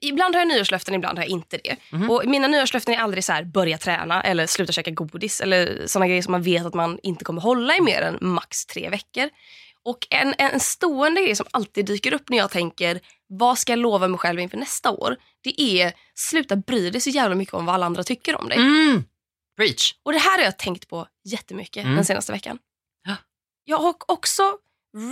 [0.00, 1.76] Ibland har jag nyårslöften, ibland har jag inte det.
[1.92, 2.10] Mhm.
[2.10, 6.08] Och Mina nyårslöften är aldrig så här börja träna eller sluta käka godis eller såna
[6.08, 9.28] grejer som man vet att man inte kommer hålla i mer än max tre veckor.
[9.82, 13.78] Och en, en stående grej som alltid dyker upp när jag tänker vad ska jag
[13.78, 15.16] lova mig själv inför nästa år?
[15.42, 18.58] Det är sluta bry dig så jävla mycket om vad alla andra tycker om dig.
[18.58, 19.04] Mm.
[19.56, 19.92] Preach.
[20.02, 21.96] Och det här har jag tänkt på jättemycket Mm.
[21.96, 22.58] den senaste veckan.
[23.06, 23.16] Ja.
[23.64, 24.42] Jag har också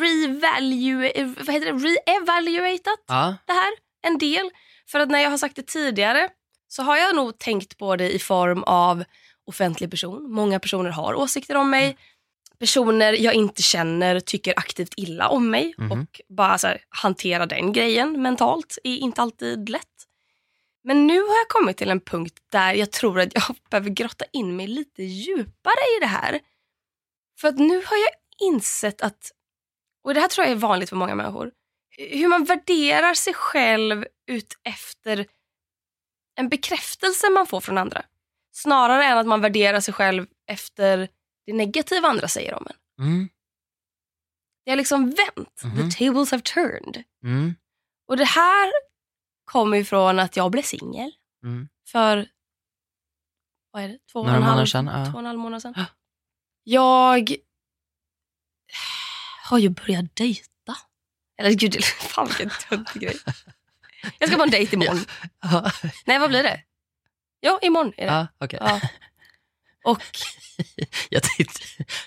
[0.03, 1.79] revalue, vad heter det?
[1.89, 3.35] re-evaluatat Ja.
[3.47, 4.51] det här en del.
[4.91, 6.29] För att när jag har sagt det tidigare
[6.69, 9.05] så har jag nog tänkt på det i form av
[9.47, 10.33] offentlig person.
[10.33, 11.97] Många personer har åsikter om mig.
[12.59, 15.93] Personer jag inte känner tycker aktivt illa om mig Mhm.
[15.93, 19.85] och bara så här, hantera den grejen mentalt är inte alltid lätt.
[20.85, 24.25] Men nu har jag kommit till en punkt där jag tror att jag behöver grotta
[24.33, 26.41] in mig lite djupare i det här.
[27.41, 28.11] För att nu har jag
[28.49, 29.33] insett att,
[30.05, 31.51] och det här tror jag är vanligt för många människor,
[31.99, 35.27] hur man värderar sig själv ut efter
[36.35, 38.05] en bekräftelse man får från andra.
[38.53, 41.09] Snarare än att man värderar sig själv efter
[41.47, 43.07] det negativa andra säger om en.
[43.07, 43.29] Mm.
[44.65, 45.63] Det har liksom vänt.
[45.65, 45.91] Mhm.
[45.91, 47.05] The tables have turned.
[47.25, 47.55] Mm.
[48.09, 48.73] Och det här
[49.45, 51.69] kommer ifrån att jag blev singel Mm.
[51.89, 52.29] för
[53.71, 53.99] vad är det?
[54.13, 55.07] Två och, en halv, sedan, ja.
[55.07, 55.75] två och en halv månad sedan.
[55.77, 55.85] Ja.
[56.63, 57.37] Jag
[59.45, 60.49] har ju börjat dejta.
[61.38, 63.16] Eller gud, fan vilken töntig grej.
[64.18, 65.05] Jag ska på en dejt imorgon.
[65.42, 65.70] Ja.
[66.07, 66.61] Nej, vad blir det?
[67.40, 68.12] Ja, imorgon är det.
[68.12, 68.59] Ja, okej.
[68.62, 68.81] Ja.
[69.85, 70.03] Och
[71.11, 71.61] Jag tänkte,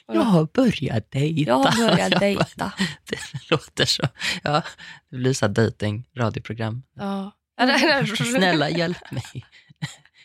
[0.07, 1.49] jag har börjat dejta.
[1.51, 2.71] jag har börjat dejta.
[3.09, 4.03] Det låter så.
[4.43, 4.61] Ja,
[5.09, 6.83] det blir så här dejting, radioprogram.
[6.95, 7.31] Ja.
[8.17, 9.45] Snälla hjälp mig.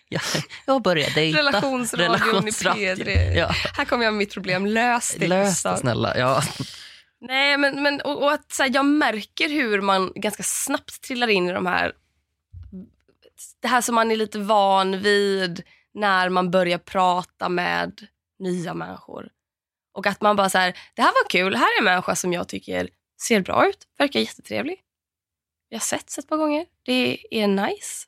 [0.08, 0.22] Jag,
[0.66, 1.38] jag har börjat dejta.
[1.38, 3.34] Relationsradion i P3.
[3.36, 4.66] Ja, Här kommer jag med mitt problem.
[4.66, 5.26] Lös det.
[5.28, 6.18] lös det snälla.
[6.18, 6.42] Ja.
[7.20, 11.28] Nej, men, men och, och att så här, jag märker hur man ganska snabbt trillar
[11.28, 11.92] in i de här...
[13.60, 15.62] Det här som man är lite van vid
[15.94, 18.06] när man börjar prata med
[18.38, 19.30] nya människor.
[19.92, 22.32] Och att man bara så här, det här var kul, här är en människa som
[22.32, 22.88] jag tycker
[23.20, 24.82] ser bra ut, verkar jättetrevlig.
[25.68, 28.06] Vi har sett ett par gånger, det är nice.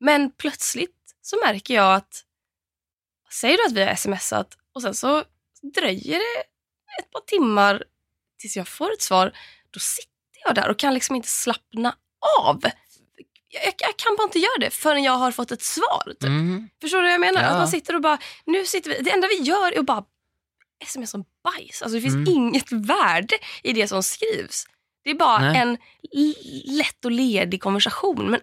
[0.00, 2.24] Men plötsligt så märker jag att,
[3.32, 5.24] säger du att vi har smsat och sen så
[5.74, 6.40] dröjer det
[6.98, 7.84] ett par timmar
[8.42, 9.32] tills jag får ett svar,
[9.70, 11.94] då sitter jag där och kan liksom inte slappna
[12.40, 12.60] av.
[13.48, 16.02] Jag, jag, kan bara inte göra det förrän jag har fått ett svar.
[16.06, 16.22] Typ.
[16.22, 16.68] Mm.
[16.80, 17.42] Förstår du vad jag menar?
[17.42, 17.48] Ja.
[17.48, 20.04] Att man sitter och bara, nu sitter vi, det enda vi gör är att bara
[20.84, 21.82] sms som bajs.
[21.82, 22.28] Alltså det finns Mm.
[22.28, 24.64] inget värde i det som skrivs.
[25.04, 25.56] Det är bara Nej.
[25.56, 25.78] en
[26.78, 28.30] lätt och ledig konversation.
[28.30, 28.40] Men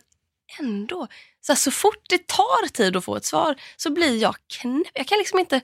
[0.60, 1.08] ändå,
[1.42, 4.92] så, här, så fort det tar tid att få ett svar så blir jag knäpp.
[4.94, 5.62] Jag kan liksom inte...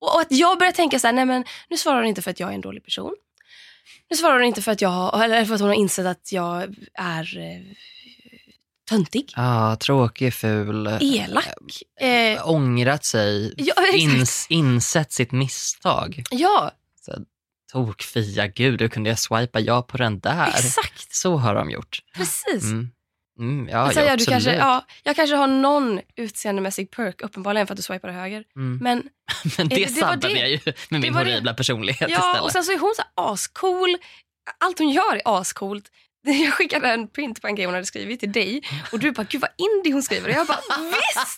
[0.00, 2.30] Och och att jag börjar tänka så här, nej men nu svarar hon inte för
[2.30, 3.14] att jag är en dålig person.
[4.10, 6.62] Nu svarar hon inte för att, jag, eller för att hon har insett att jag
[6.94, 7.60] är eh,
[8.88, 10.86] töntig, Ja, tråkig, ful.
[11.00, 11.46] elak.
[12.00, 16.22] Eh, Ångrat sig, Ja, ins, insett sitt misstag.
[16.30, 16.70] ja,
[17.00, 17.12] Så,
[17.72, 20.48] Tokfia, gud, hur kunde jag swipa ja på den där?
[20.48, 21.14] exakt.
[21.14, 21.98] Så har de gjort.
[22.16, 22.62] Precis.
[22.64, 22.90] Mm.
[23.38, 27.66] Mm, ja, Alltså, ja, ja, du kanske, ja, jag kanske har någon utseendemässig perk, uppenbarligen
[27.66, 28.44] för att du swipar höger.
[28.56, 28.78] Mm.
[28.82, 29.02] Men
[29.58, 30.38] Men det- det, sabbade det.
[30.38, 31.30] jag ju med min var det.
[31.30, 32.42] horribla personlighet ja, istället.
[32.42, 33.96] och sen så är hon så ascool.
[34.64, 35.84] Allt hon gör är ascoolt.
[36.44, 38.62] Jag skickade en print på en grej hon hade skrivit till dig
[38.92, 40.28] och du bara, gud vad indie hon skriver.
[40.28, 41.36] Och jag bara, visst!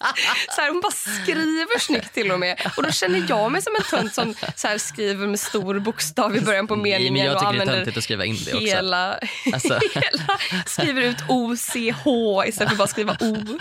[0.55, 2.73] Så här, hon bara skriver snyggt till och med.
[2.77, 6.37] Och då känner jag mig som en tönt som så här, skriver med stor bokstav
[6.37, 8.37] i början på Nej, meningen men jag och tycker det är töntigt att skriva in
[8.45, 8.67] det också.
[8.67, 9.19] hela,
[9.53, 9.81] Alltså.
[9.95, 13.59] hela, skriver ut OCH istället för bara skriva O.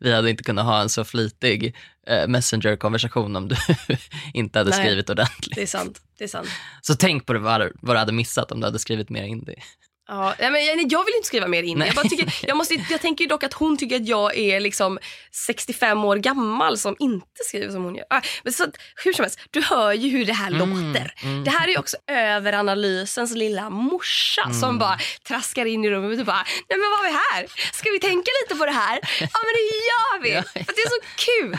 [0.00, 3.56] Vi hade inte kunnat ha en så flitig eh, messenger-konversation om du
[4.34, 4.78] inte hade Nej.
[4.80, 5.54] skrivit ordentligt.
[5.54, 6.00] Det är sant.
[6.18, 6.48] Det är sant.
[6.80, 9.62] Så tänk på det, vad, vad du hade missat om du hade skrivit mer indie.
[10.08, 11.78] Ja, men jag, jag vill inte skriva mer in.
[11.78, 11.86] Nej.
[11.88, 14.98] Jag, bara tycker, jag, måste, jag tänker dock att hon tycker att jag är liksom
[15.32, 18.04] 65 år gammal som inte skriver som hon gör.
[18.10, 18.66] Ah, men så,
[19.04, 21.14] hur som helst, du hör ju hur det här låter.
[21.22, 21.44] mm.
[21.44, 24.60] Det här är också överanalysens lilla morsa Mm.
[24.60, 27.46] som bara traskar in i rummet och bara, nej men vad har vi här?
[27.72, 28.98] Ska vi tänka lite på det här?
[29.20, 30.30] Ja men det gör vi!
[30.64, 31.56] För det är så kul.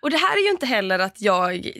[0.00, 1.72] Och det här är ju inte heller att jag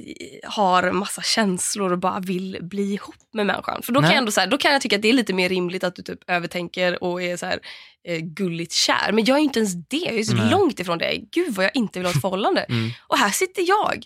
[0.45, 3.83] har massa känslor och bara vill bli ihop med människan.
[3.83, 5.33] För då kan, jag ändå så här, då kan jag tycka att det är lite
[5.33, 7.61] mer rimligt att du typ övertänker och är så här,
[8.09, 9.13] eh, gulligt kär.
[9.13, 9.97] Men jag är ju inte ens det.
[9.97, 10.51] Jag är så Nej.
[10.51, 11.17] långt ifrån det.
[11.33, 12.61] Gud vad jag inte vill ha ett förhållande.
[12.69, 12.91] Mm.
[13.07, 14.05] Och här sitter jag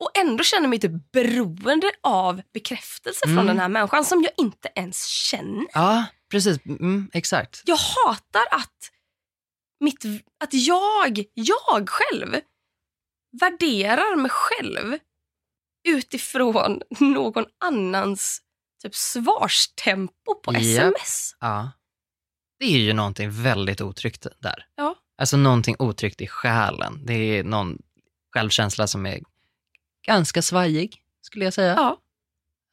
[0.00, 3.46] och ändå känner mig typ beroende av bekräftelse från Mm.
[3.46, 5.66] den här människan som jag inte ens känner.
[5.72, 6.58] Ja, precis.
[6.66, 7.62] Mm, exakt.
[7.64, 8.90] Jag hatar att,
[9.80, 10.04] mitt,
[10.44, 12.36] att jag, jag själv
[13.40, 14.98] värderar mig själv
[15.88, 18.40] utifrån någon annans
[18.82, 20.94] typ svarstempo på Japp.
[20.96, 21.36] sms.
[21.40, 21.70] Ja.
[22.58, 24.66] Det är ju någonting väldigt otryggt där.
[24.76, 24.94] Ja.
[25.18, 27.06] Alltså någonting otryggt i själen.
[27.06, 27.78] Det är någon
[28.34, 29.20] självkänsla som är
[30.06, 31.74] ganska svajig, skulle jag säga.
[31.74, 31.98] Ja.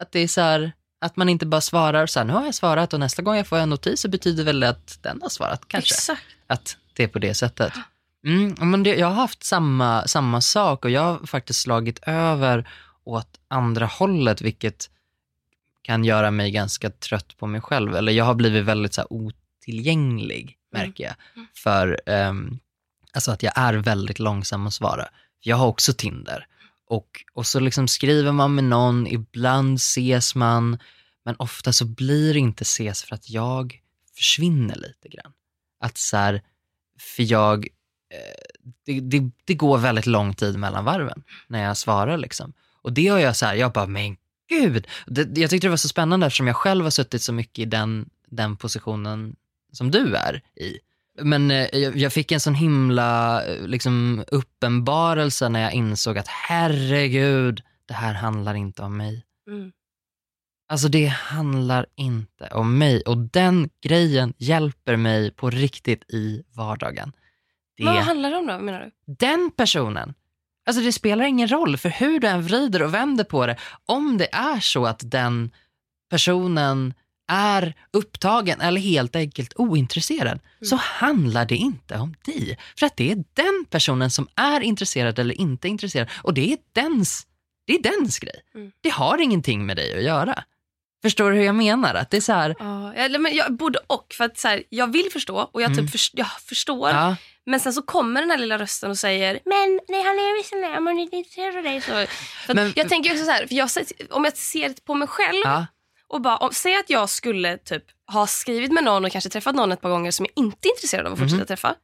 [0.03, 2.55] Att det är så här, att man inte bara svarar så här, nu har jag
[2.55, 5.29] svarat och nästa gång jag får en notis så betyder väl det att den har
[5.29, 5.93] svarat kanske.
[5.93, 6.25] Exakt.
[6.47, 7.73] Att det är på det sättet.
[8.25, 12.69] Mm, men det, jag har haft samma, samma sak och jag har faktiskt slagit över
[13.03, 14.89] åt andra hållet, vilket
[15.81, 17.95] kan göra mig ganska trött på mig själv.
[17.95, 21.13] Eller jag har blivit väldigt så här, otillgänglig, märker jag.
[21.53, 22.59] För ehm,
[23.13, 25.07] alltså att jag är väldigt långsam att svara.
[25.39, 26.45] Jag har också Tinder.
[26.87, 30.77] Och, och så liksom skriver man med någon, ibland ses man,
[31.25, 33.79] men ofta så blir det inte ses för att jag
[34.15, 35.33] försvinner lite grann.
[35.79, 36.41] Att så här,
[36.99, 37.67] för jag,
[38.85, 42.53] det, det, det går väldigt lång tid mellan varven när jag svarar liksom.
[42.81, 44.17] Och det har jag så här, jag bara, men
[44.49, 44.87] gud.
[45.05, 47.65] Det, jag tyckte det var så spännande eftersom jag själv har suttit så mycket i
[47.65, 49.35] den, den positionen
[49.71, 50.79] som du är i.
[51.21, 56.27] Men eh, jag, jag fick en sån himla eh, liksom, uppenbarelse när jag insåg att
[56.27, 59.25] herregud, det här handlar inte om mig.
[59.47, 59.71] Mm.
[60.71, 67.11] Alltså det handlar inte om mig och den grejen hjälper mig på riktigt i vardagen.
[67.79, 69.13] Det Men vad handlar det om då menar du?
[69.13, 70.13] den personen,
[70.65, 74.17] alltså det spelar ingen roll för hur du än vrider och vänder på det, om
[74.17, 75.51] det är så att den
[76.11, 76.93] personen
[77.31, 82.57] är upptagen eller helt enkelt ointresserad så handlar det inte om dig.
[82.79, 86.57] För att det är den personen som är intresserad eller inte intresserad och det är
[86.73, 87.27] dens,
[87.67, 88.41] det är dens grej.
[88.55, 88.71] Mm.
[88.81, 90.43] Det har ingenting med dig att göra.
[91.01, 91.93] Förstår du hur jag menar?
[91.95, 94.13] Att det är så här, Ja, men jag både och.
[94.17, 96.89] För att så här, jag vill förstå och jag, typ förs- jag förstår.
[96.89, 97.15] ja,
[97.49, 100.53] Men sen så kommer den här lilla rösten och säger Men nej han är visst
[100.53, 101.81] med, om intresserad av dig.
[101.81, 103.69] Så, Men- jag tänker också så här, för jag,
[104.09, 105.65] om jag ser på mig själv ja,
[106.07, 109.55] och bara, om, säg att jag skulle typ ha skrivit med någon och kanske träffat
[109.55, 111.45] någon ett par gånger som jag inte är intresserad av att fortsätta Mhm.
[111.47, 111.75] träffa.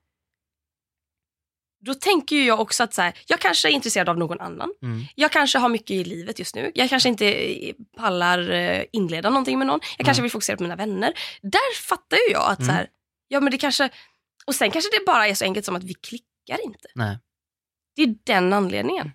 [1.86, 4.70] Då tänker ju jag också att så här, jag kanske är intresserad av någon annan.
[4.82, 5.04] Mm.
[5.16, 6.72] Jag kanske har mycket i livet just nu.
[6.76, 9.80] Jag kanske inte eh, pallar eh, inleda någonting med någon.
[9.98, 11.14] Jag kanske vill fokusera på mina vänner.
[11.42, 12.68] Där fattar ju jag att Mm.
[12.68, 12.88] så här,
[13.28, 13.90] ja men det kanske,
[14.48, 16.88] och sen kanske det bara är så enkelt som att vi klickar inte.
[16.96, 17.18] nej.
[17.96, 19.12] Det är den anledningen.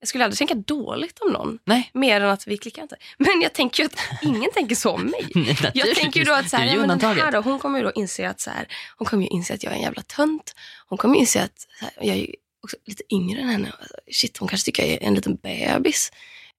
[0.00, 1.58] Jag skulle aldrig tänka dåligt om någon.
[1.64, 1.90] Nej.
[1.94, 2.96] Mer än att vi klickar inte.
[3.18, 5.28] Men jag tänker ju att ingen tänker så om mig.
[5.34, 5.98] Jag Naturligtvis.
[5.98, 7.92] tänker ju då att så här, ja, men den här då, hon kommer ju då
[7.94, 10.54] inse att så här, hon kommer ju inse att jag är en jävla tönt.
[10.88, 13.72] Hon kommer ju inse att här, jag är också lite yngre än henne.
[14.12, 16.12] Shit, hon kanske tycker jag är en liten bebis.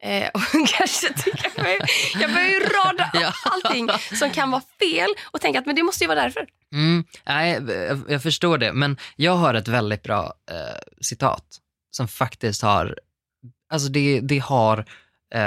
[0.04, 0.42] Eh, och
[0.78, 1.88] kanske tycker jag.
[2.22, 3.34] Jag börjar ju rada Ja.
[3.52, 3.89] allting
[4.20, 6.46] som kan vara fel och tänka att men det måste ju vara därför.
[6.74, 7.62] Mm, nej,
[8.08, 10.58] jag, förstår det, men jag har ett väldigt bra eh,
[11.02, 11.44] citat
[11.92, 12.98] som faktiskt har,
[13.74, 14.86] alltså det, det har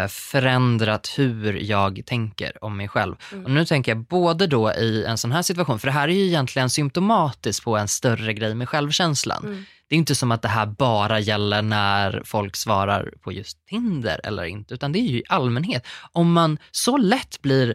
[0.08, 3.16] förändrat hur jag tänker om mig själv.
[3.44, 6.12] Och nu tänker jag både då i en sån här situation, för det här är
[6.12, 9.44] ju egentligen symptomatiskt på en större grej med självkänslan.
[9.44, 9.64] Mm.
[9.88, 14.20] Det är inte som att det här bara gäller när folk svarar på just Tinder
[14.24, 15.86] eller inte, utan det är ju i allmänhet.
[16.12, 17.74] Om man så lätt blir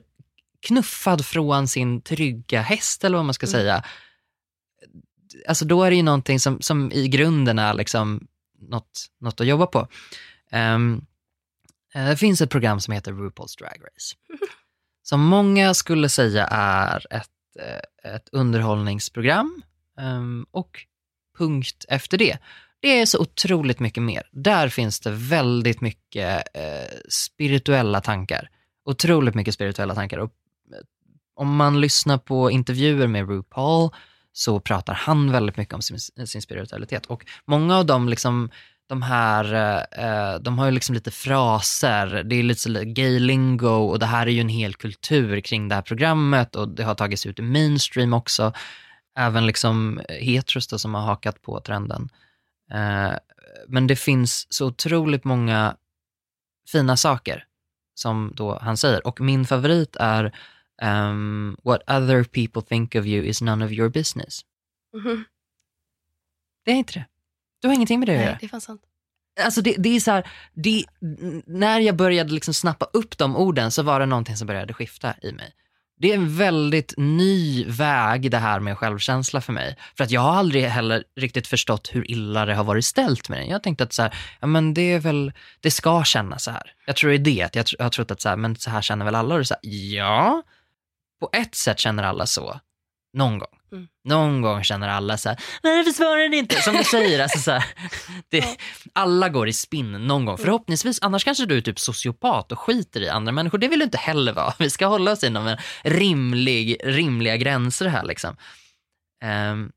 [0.68, 3.84] knuffad från sin trygga häst eller vad man ska säga,
[5.48, 8.28] alltså då är det ju någonting som, som i grunden är liksom
[8.60, 9.88] något, något att jobba på.
[10.52, 10.78] Eh,
[11.94, 14.16] det finns ett program som heter RuPaul's Drag Race.
[15.04, 19.62] Som många skulle säga är ett, eh, ett underhållningsprogram.
[20.00, 20.86] ehm, och
[21.38, 22.38] punkt efter det.
[22.80, 24.24] Det är så otroligt mycket mer.
[24.32, 28.50] Där finns det väldigt mycket eh, spirituella tankar.
[28.86, 30.18] Otroligt mycket spirituella tankar.
[30.18, 30.32] Och,
[30.72, 30.78] eh,
[31.36, 33.90] om man lyssnar på intervjuer med RuPaul
[34.34, 37.06] så pratar han väldigt mycket om sin, sin spiritualitet.
[37.06, 38.50] Och många av dem, liksom,
[38.92, 39.54] de här,
[39.92, 44.06] eh, de har ju liksom lite fraser, det är lite så gay lingo och det
[44.06, 47.40] här är ju en hel kultur kring det här programmet och det har tagits ut
[47.40, 48.54] i mainstream också.
[49.18, 52.10] Även liksom heteros då, som har hakat på trenden.
[52.72, 53.12] Eh,
[53.68, 55.76] men det finns så otroligt många
[56.72, 57.46] fina saker
[57.94, 59.08] som då han säger.
[59.08, 60.36] Och min favorit är
[60.84, 64.42] um, What other people think of you is none of your business.
[64.94, 65.26] Mhm.
[66.66, 67.06] Det är inte det.
[67.62, 68.38] Du har ingenting med det att göra.
[68.40, 68.82] det är fan sant.
[69.40, 70.84] Alltså det, det är så här, det,
[71.46, 75.16] när jag började liksom snappa upp de orden så var det någonting som började skifta
[75.22, 75.54] i mig.
[76.02, 79.78] Det är en väldigt ny väg det här med självkänsla för mig.
[79.98, 83.40] För att jag har aldrig heller riktigt förstått hur illa det har varit ställt med
[83.40, 83.50] den.
[83.50, 86.74] Jag tänkte att så här, ja men det är väl, det ska kännas så här.
[86.86, 88.70] Jag tror det är det, att jag, jag har trott att så här, men så
[88.70, 89.36] här känner väl alla?
[89.36, 90.44] Och så här, ja,
[91.20, 92.60] på ett sätt känner alla så.
[93.14, 93.48] Någon gång.
[93.72, 93.88] Mm.
[94.04, 96.62] Någon gång känner alla så här, varför svarar ni inte?
[96.62, 97.64] Som du säger, alltså så här,
[98.30, 98.58] det,
[98.94, 100.38] alla går i spinn någon gång.
[100.38, 103.58] Förhoppningsvis, annars kanske du är typ sociopat och skiter i andra människor.
[103.58, 104.54] Det vill du inte heller vara.
[104.60, 108.36] Vi ska hålla oss inom en rimlig, rimliga gränser här liksom.
[109.24, 109.72] Ehm,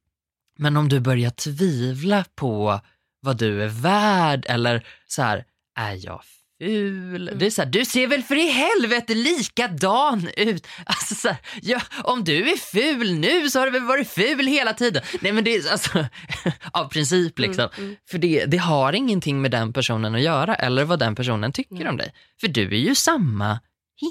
[0.59, 2.81] men om du börjar tvivla på
[3.21, 5.45] vad du är värd eller så här,
[5.77, 6.23] är jag
[6.63, 7.31] ful.
[7.39, 10.67] Det är så här, du ser väl för i helvete likadan ut.
[10.87, 14.47] Alltså, så här, ja, om du är ful nu så har du väl varit ful
[14.47, 15.03] hela tiden.
[15.21, 16.07] Nej men det är alltså,
[16.73, 17.69] av princip liksom.
[18.11, 21.89] För det, det har ingenting med den personen att göra eller vad den personen tycker
[21.89, 22.13] om dig.
[22.41, 23.61] För du är ju samma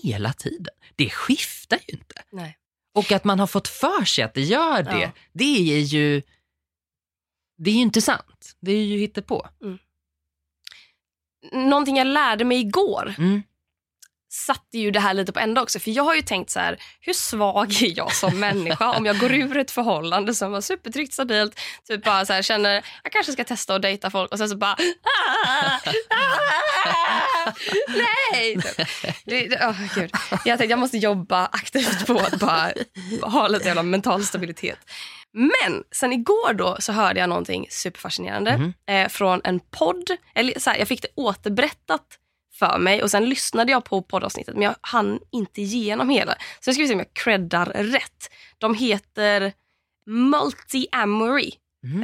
[0.04, 0.74] hela tiden.
[0.96, 2.16] Det skiftar ju inte.
[2.32, 2.58] Nej.
[2.96, 5.12] Och att man har fått för sig att det gör det, Ja.
[5.34, 6.22] det är ju
[7.58, 8.56] det är ju inte sant.
[8.62, 9.48] Det är ju hittepå.
[11.52, 13.44] Någonting jag lärde mig igår Mm.
[14.32, 15.80] satte ju det här lite på ända också.
[15.80, 19.20] För jag har ju tänkt så här, hur svag är jag som människa om jag
[19.20, 23.32] går ur ett förhållande som var supertryggt, stabilt, typ bara så här, känner jag kanske
[23.32, 25.80] ska testa att dejta folk och sen så bara ah,
[26.10, 27.52] ah,
[27.88, 28.62] nej.
[28.62, 28.88] Typ.
[29.26, 30.12] Det, det, oh, Gud.
[30.30, 32.74] Jag tänkte jag måste jobba aktivt på att bara
[33.22, 34.80] ha lite jävla mental stabilitet.
[35.34, 40.10] Men sen igår då så hörde jag någonting superfascinerande eh, från en podd.
[40.36, 42.20] Eller så här, jag fick det återberättat
[42.60, 46.36] för mig och sen lyssnade jag på poddavsnittet men jag hann inte igenom hela.
[46.60, 48.30] Så nu ska vi se om jag creddar rätt.
[48.58, 49.54] De heter
[50.08, 51.52] Multi-Amory.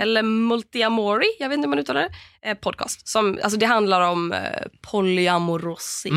[0.01, 2.09] Eller Multi-Amori, jag vet inte hur man uttalar det.
[2.49, 3.07] Eh, podcast.
[3.07, 4.39] Som, alltså det handlar om eh,
[4.81, 6.11] polyamorositet.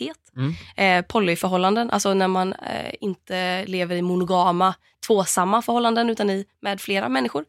[0.00, 0.16] Mm.
[0.38, 0.54] Mm.
[0.76, 4.74] Eh, polyförhållanden, alltså när man eh, inte lever i monogama,
[5.06, 7.44] tvåsamma förhållanden utan i, med flera människor.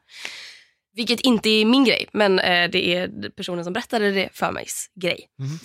[0.93, 4.65] Vilket inte är min grej, men eh, det är personen som berättade det för mig
[4.95, 5.27] grej.
[5.39, 5.59] Mhm.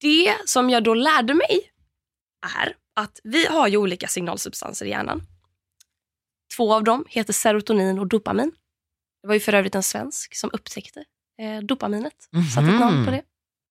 [0.00, 1.60] Det som jag då lärde mig
[2.58, 5.22] är att vi har ju olika signalsubstanser i hjärnan.
[6.56, 8.52] Två av dem heter serotonin och dopamin.
[9.22, 11.04] Det var ju för övrigt en svensk som upptäckte
[11.62, 12.28] dopaminet.
[12.54, 13.22] Satte ett namn på det.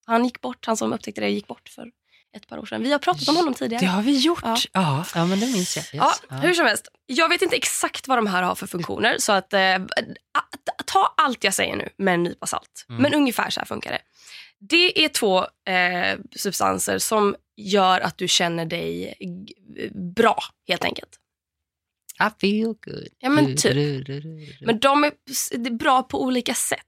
[0.06, 1.92] Han gick bort, han som upptäckte det gick bort för
[2.36, 2.84] ett par år sedan.
[2.84, 3.82] Vi har pratat om honom tidigare.
[3.86, 4.40] Det har vi gjort.
[4.44, 4.58] Ja.
[4.74, 5.86] Ja, ja, men det minns jag.
[5.94, 6.44] Ja, Yes.
[6.44, 6.88] hur som helst.
[7.06, 9.16] Jag vet inte exakt vad de här har för funktioner.
[9.20, 9.78] Så att, eh,
[10.86, 12.86] ta allt jag säger nu med en nypa salt.
[12.90, 13.02] Mm.
[13.02, 14.02] Men ungefär så här funkar det.
[14.60, 15.40] Det är två
[15.72, 19.14] eh, substanser som gör att du känner dig
[20.16, 21.10] bra, helt enkelt.
[22.20, 23.08] I feel good.
[23.20, 23.76] Ja, men typ.
[24.62, 26.80] Men de är, bra på olika sätt.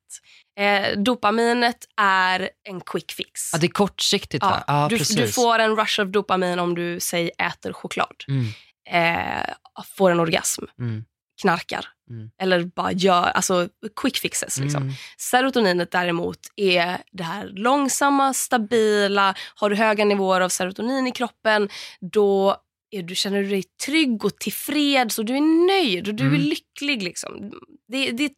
[0.60, 3.50] Eh, dopaminet är en quick fix.
[3.54, 4.44] Ja, det är kortsiktigt?
[4.44, 8.16] Ja, Ja, du, du får en rush of dopamin om du säg äter choklad.
[8.28, 8.46] Mm,
[8.90, 9.54] Eh,
[9.98, 10.64] får en orgasm.
[10.80, 11.04] mm,
[11.42, 11.86] knarkar.
[12.10, 12.30] Mm.
[12.42, 13.70] Eller bara gör, alltså
[14.02, 14.60] quick fixes.
[14.60, 14.82] Liksom.
[14.84, 14.94] mm.
[15.18, 19.36] Serotoninet däremot är det här långsamma, stabila.
[19.56, 21.70] Har du höga nivåer av serotonin i kroppen
[22.12, 22.58] då
[22.92, 26.28] är du, känner du dig trygg och tillfreds och du är nöjd och du är
[26.28, 26.42] Mm.
[26.42, 27.04] lycklig.
[27.04, 27.52] Liksom.
[27.88, 28.32] Det, det är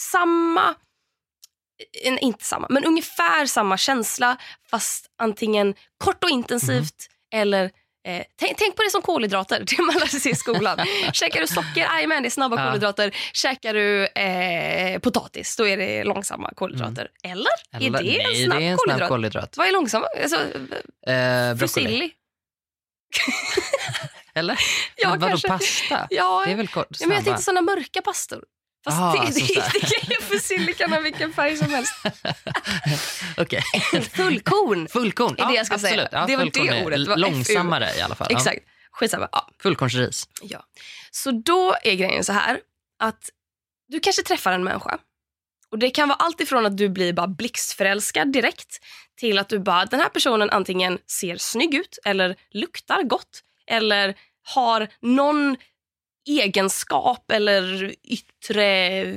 [0.00, 0.74] samma,
[2.20, 4.36] inte samma, men ungefär samma känsla
[4.70, 7.70] fast antingen kort och intensivt eller
[8.08, 10.78] Eh, tänk, tänk på det som kolhydrater, det man lärde sig i skolan.
[11.12, 12.66] Käkar du socker, jajamän det är snabba Ja.
[12.66, 13.16] kolhydrater.
[13.32, 17.08] Käkar du eh, potatis, då är det långsamma kolhydrater.
[17.24, 17.46] Eller?
[17.72, 18.98] Eller- är det nej, en snabb det är en kolhydrat?
[18.98, 19.56] snabb kolhydrat.
[19.56, 20.06] Vad är långsamma?
[20.22, 20.36] Alltså,
[21.10, 22.10] Eh, broccoli.
[24.34, 24.58] Eller?
[24.96, 25.48] Ja, Men vadå kanske.
[25.48, 26.06] pasta?
[26.10, 28.44] Ja, Det är väl kort, ja, men jag tänkte såna mörka pastor.
[28.84, 31.94] Fast Ah, det, det, det, kan ju fusilli kan ha vilken färg som helst.
[33.36, 33.62] Okej.
[34.12, 34.88] Fullkorn.
[34.88, 35.34] Fullkorn.
[35.38, 35.92] är det jag ska säga.
[35.92, 36.08] absolut.
[36.12, 38.26] Ja, Det var det ordet, det var Långsammare i alla fall.
[38.30, 38.60] Exakt.
[38.92, 39.28] Skitsamma.
[39.32, 39.48] Ja.
[39.62, 40.28] Fullkornsris.
[40.42, 40.64] Ja.
[41.10, 42.60] Så då är grejen så här
[42.98, 43.30] att
[43.88, 44.98] du kanske träffar en människa
[45.70, 48.78] och det kan vara allt ifrån att du blir bara blixtförälskad direkt
[49.20, 54.14] till att du bara, den här personen antingen ser snygg ut eller luktar gott eller
[54.54, 55.56] har någon
[56.28, 59.16] egenskap eller yttre eh,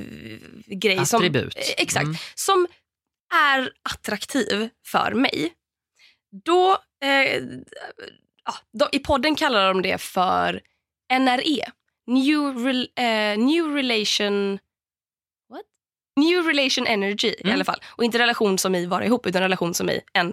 [0.66, 1.52] grej Attribut.
[1.52, 2.16] som, eh, exakt, Mm.
[2.34, 2.66] som
[3.34, 5.52] är attraktiv för mig.
[6.44, 6.72] Då,
[7.04, 7.42] eh,
[8.44, 10.60] ja, då, i podden kallar de det för
[11.12, 11.70] NRE.
[12.06, 14.58] New, rel, eh, new relation...
[16.16, 17.54] New relation energy i Mm.
[17.54, 17.80] alla fall.
[17.86, 20.32] Och inte relation som i vara ihop utan relation som i en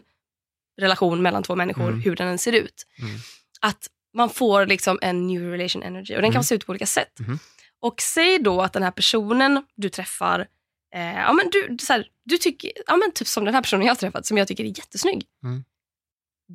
[0.81, 2.01] relation mellan två människor, Mm.
[2.01, 2.85] hur den än ser ut.
[2.99, 3.15] Mm.
[3.61, 6.43] Att man får liksom en new relation energy och den kan Mm.
[6.43, 7.19] se ut på olika sätt.
[7.19, 7.39] Mhm.
[7.79, 10.47] Och säg då att den här personen du träffar,
[10.95, 13.85] eh, ja, men du, så här, du tycker, ja, men typ som den här personen
[13.85, 15.25] jag har träffat som jag tycker är jättesnygg.
[15.43, 15.63] Mm.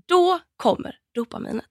[0.08, 1.64] Då kommer dopaminet.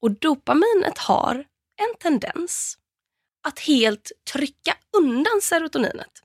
[0.00, 1.34] Och dopaminet har
[1.80, 2.78] en tendens
[3.48, 6.22] att helt trycka undan serotoninet.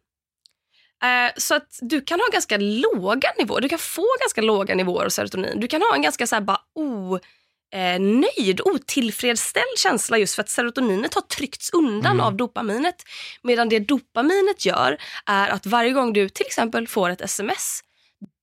[1.03, 5.05] Eh, Så att du kan ha ganska låga nivåer, du kan få ganska låga nivåer
[5.05, 5.59] av serotonin.
[5.59, 7.19] Du kan ha en ganska så här bara o,
[7.75, 12.25] eh, nöjd, otillfredsställd känsla just för att serotoninet har tryckts undan Mm.
[12.25, 12.95] av dopaminet.
[13.41, 17.81] Medan det dopaminet gör är att varje gång du till exempel får ett sms,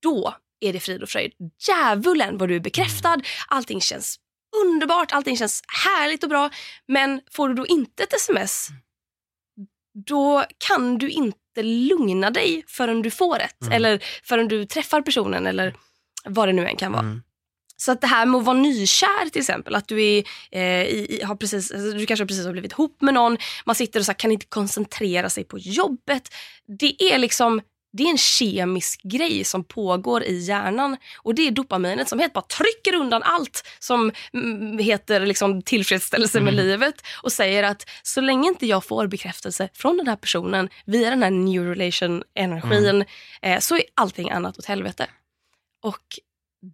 [0.03, 1.33] då är det frid och fröjd.
[1.69, 4.17] Djävulen vad du är bekräftad, allting känns
[4.65, 6.51] underbart, allting känns härligt och bra.
[6.89, 8.69] Men får du då inte ett sms,
[10.07, 13.63] då kan du inte lugna dig förrän du får ett.
[13.63, 13.73] Mm.
[13.73, 15.47] Eller förrän du träffar personen.
[15.47, 15.75] Eller
[16.25, 17.03] vad det nu än kan vara.
[17.03, 17.23] Mm.
[17.77, 21.23] Så att det här med att vara nykär till exempel, att du, är, eh, i,
[21.25, 24.13] har precis, alltså, du kanske precis har blivit ihop med någon, man sitter och så
[24.13, 26.35] här, kan inte koncentrera sig på jobbet.
[26.79, 27.61] Det är liksom
[27.93, 30.97] det är en kemisk grej som pågår i hjärnan.
[31.17, 36.41] Och det är dopaminet som helt bara trycker undan allt som mm, heter liksom tillfredsställelse
[36.41, 36.95] med livet.
[37.23, 41.23] Och säger att så länge inte jag får bekräftelse från den här personen via den
[41.23, 43.05] här new relation energin
[43.43, 45.07] eh, så är allting annat åt helvete.
[45.83, 46.19] Och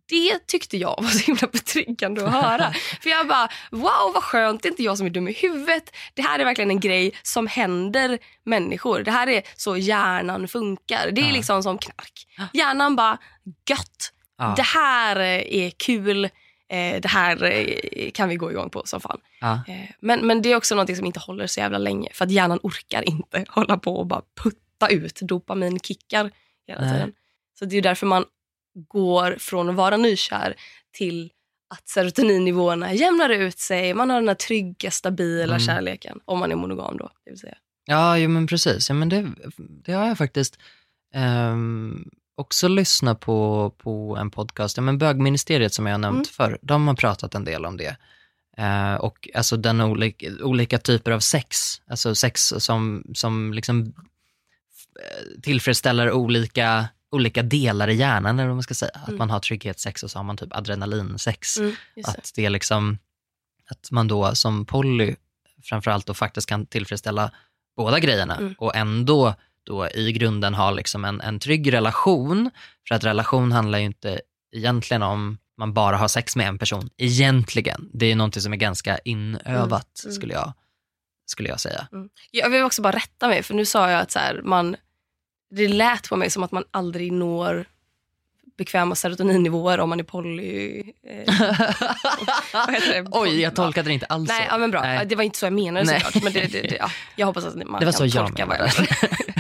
[0.09, 2.72] det tyckte jag var så himla betryggande att höra.
[3.03, 5.97] För jag bara, wow vad skönt, det är inte jag som är dum i huvudet.
[6.14, 9.03] Det här är verkligen en grej som händer människor.
[9.03, 11.11] Det här är så hjärnan funkar.
[11.12, 11.32] Det är Ja.
[11.32, 12.26] liksom som knark.
[12.53, 13.18] Hjärnan bara,
[13.70, 14.12] gött.
[14.39, 14.55] Ja.
[14.57, 16.24] Det här är kul.
[16.68, 19.20] Eh, det här eh, kan vi gå igång på som fan.
[19.41, 19.61] Ja.
[19.68, 22.09] Eh, men, men det är också något som inte håller så jävla länge.
[22.12, 26.30] För att hjärnan orkar inte hålla på och bara putta ut dopaminkickar
[26.66, 26.93] hela Nej.
[26.93, 27.12] tiden.
[27.59, 28.24] Så det är därför man
[28.88, 30.54] går från att vara nykär
[30.92, 31.30] till
[31.74, 33.94] att serotoninnivåerna jämnar ut sig.
[33.94, 35.60] Man har den här trygga, stabila Mm.
[35.66, 36.20] kärleken.
[36.24, 37.10] Om man är monogam då.
[37.24, 37.56] Det vill säga.
[37.84, 38.88] Ja, jo, men precis.
[38.88, 40.58] Ja, men det, det har jag faktiskt
[41.14, 44.76] ehm, också lyssnat på, på en podcast.
[44.76, 46.24] Ja, men Bögministeriet som jag har nämnt Mm.
[46.50, 47.96] förr, de har pratat en del om det.
[48.58, 53.82] Eh, och alltså den olika, olika typer av sex, alltså sex som, som liksom
[55.00, 58.90] eh, tillfredsställer olika, olika delar i hjärnan, eller vad man ska säga.
[58.94, 59.18] Att Mm.
[59.18, 61.56] man har trygghetssex och så har man typ adrenalinsex.
[61.58, 61.74] Mm.
[62.04, 62.98] Att det är liksom,
[63.70, 65.14] att man då som poly
[65.62, 67.30] framförallt då faktiskt kan tillfredsställa
[67.76, 68.54] båda grejerna Mm.
[68.58, 72.50] och ändå då i grunden ha liksom en, en trygg relation.
[72.88, 74.20] För att relation handlar ju inte
[74.56, 76.90] egentligen om man bara har sex med en person.
[76.96, 77.90] Egentligen.
[77.92, 80.14] Det är någonting som är ganska inövat Mm.
[80.14, 80.52] skulle, jag,
[81.26, 81.88] skulle jag säga.
[82.30, 84.76] Jag vill också bara rätta mig, för nu sa jag att så här, man,
[85.51, 87.64] det lät på mig som att man aldrig når
[88.59, 90.82] bekväma serotoninnivåer om man är poly...
[91.07, 91.34] Eh,
[92.53, 93.07] vad det?
[93.11, 94.55] Oj, jag tolkade det inte alls Nej, så.
[94.55, 94.80] ja, men bra.
[94.82, 95.07] Nej.
[95.07, 96.01] Det var inte så jag menade Nej.
[96.01, 96.22] såklart.
[96.24, 98.47] Men det, det, det, ja, jag hoppas att man Det var kan så jag tolka
[98.47, 98.72] vad menade.
[98.76, 99.16] jag menar.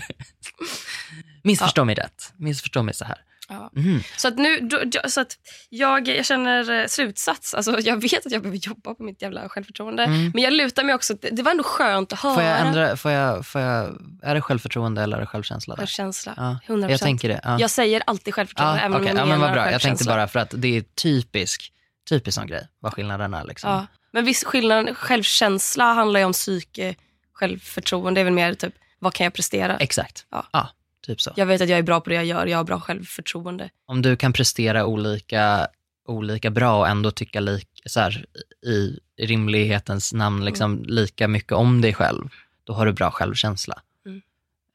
[1.42, 2.32] Missförstå mig rätt.
[2.36, 3.18] Missförstå mig så här.
[3.48, 3.70] Ja.
[3.76, 4.02] Mhm.
[4.16, 4.78] Så att nu, då,
[5.08, 5.36] så att
[5.68, 7.54] jag, jag känner eh, slutsats.
[7.54, 10.04] Alltså, jag vet att jag behöver jobba på mitt jävla självförtroende.
[10.04, 10.30] Mm.
[10.34, 12.34] Men jag lutar mig också, det, det var ändå skönt att höra.
[12.34, 15.74] Får jag ändra, får jag, får jag, är det självförtroende eller är det självkänsla?
[15.74, 15.82] Där?
[15.82, 16.34] Självkänsla.
[16.36, 16.90] Ja, 100%.
[16.90, 17.40] Jag tänker det.
[17.44, 17.60] Ja.
[17.60, 19.10] Jag säger alltid självförtroende, Ja, även okej.
[19.10, 19.70] om jag ja, men vad bra.
[19.72, 21.72] Jag tänkte bara för att det är typisk,
[22.08, 23.44] typisk sån grej, vad skillnaden är.
[23.44, 23.70] Liksom.
[23.70, 23.86] Ja.
[24.12, 26.94] Men viss skillnad, självkänsla handlar ju om psyke,
[27.32, 29.76] självförtroende är väl mer typ, vad kan jag prestera?
[29.76, 30.26] Exakt.
[30.52, 30.68] Ja.
[31.06, 31.32] Typ så.
[31.36, 33.70] Jag vet att jag är bra på det jag gör, jag har bra självförtroende.
[33.86, 35.68] Om du kan prestera olika,
[36.06, 38.26] olika bra och ändå tycka lik, så här,
[38.66, 42.28] i rimlighetens namn liksom, lika mycket om dig själv,
[42.64, 43.82] då har du bra självkänsla.
[44.06, 44.22] Mm.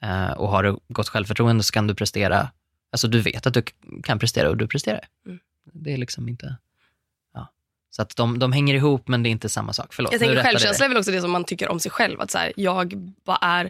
[0.03, 2.51] Eh, och har du gott självförtroende så kan du prestera,
[2.91, 3.63] alltså du vet att du
[4.03, 5.07] kan prestera och du presterar.
[5.25, 5.39] Mm.
[5.73, 6.57] Det är liksom inte.
[7.91, 9.93] Så att de, de hänger ihop men det är inte samma sak.
[9.93, 12.21] Förlåt, Jag tänker självkänsla är väl också det som man tycker om sig själv.
[12.21, 12.93] Att så här, jag
[13.25, 13.69] bara är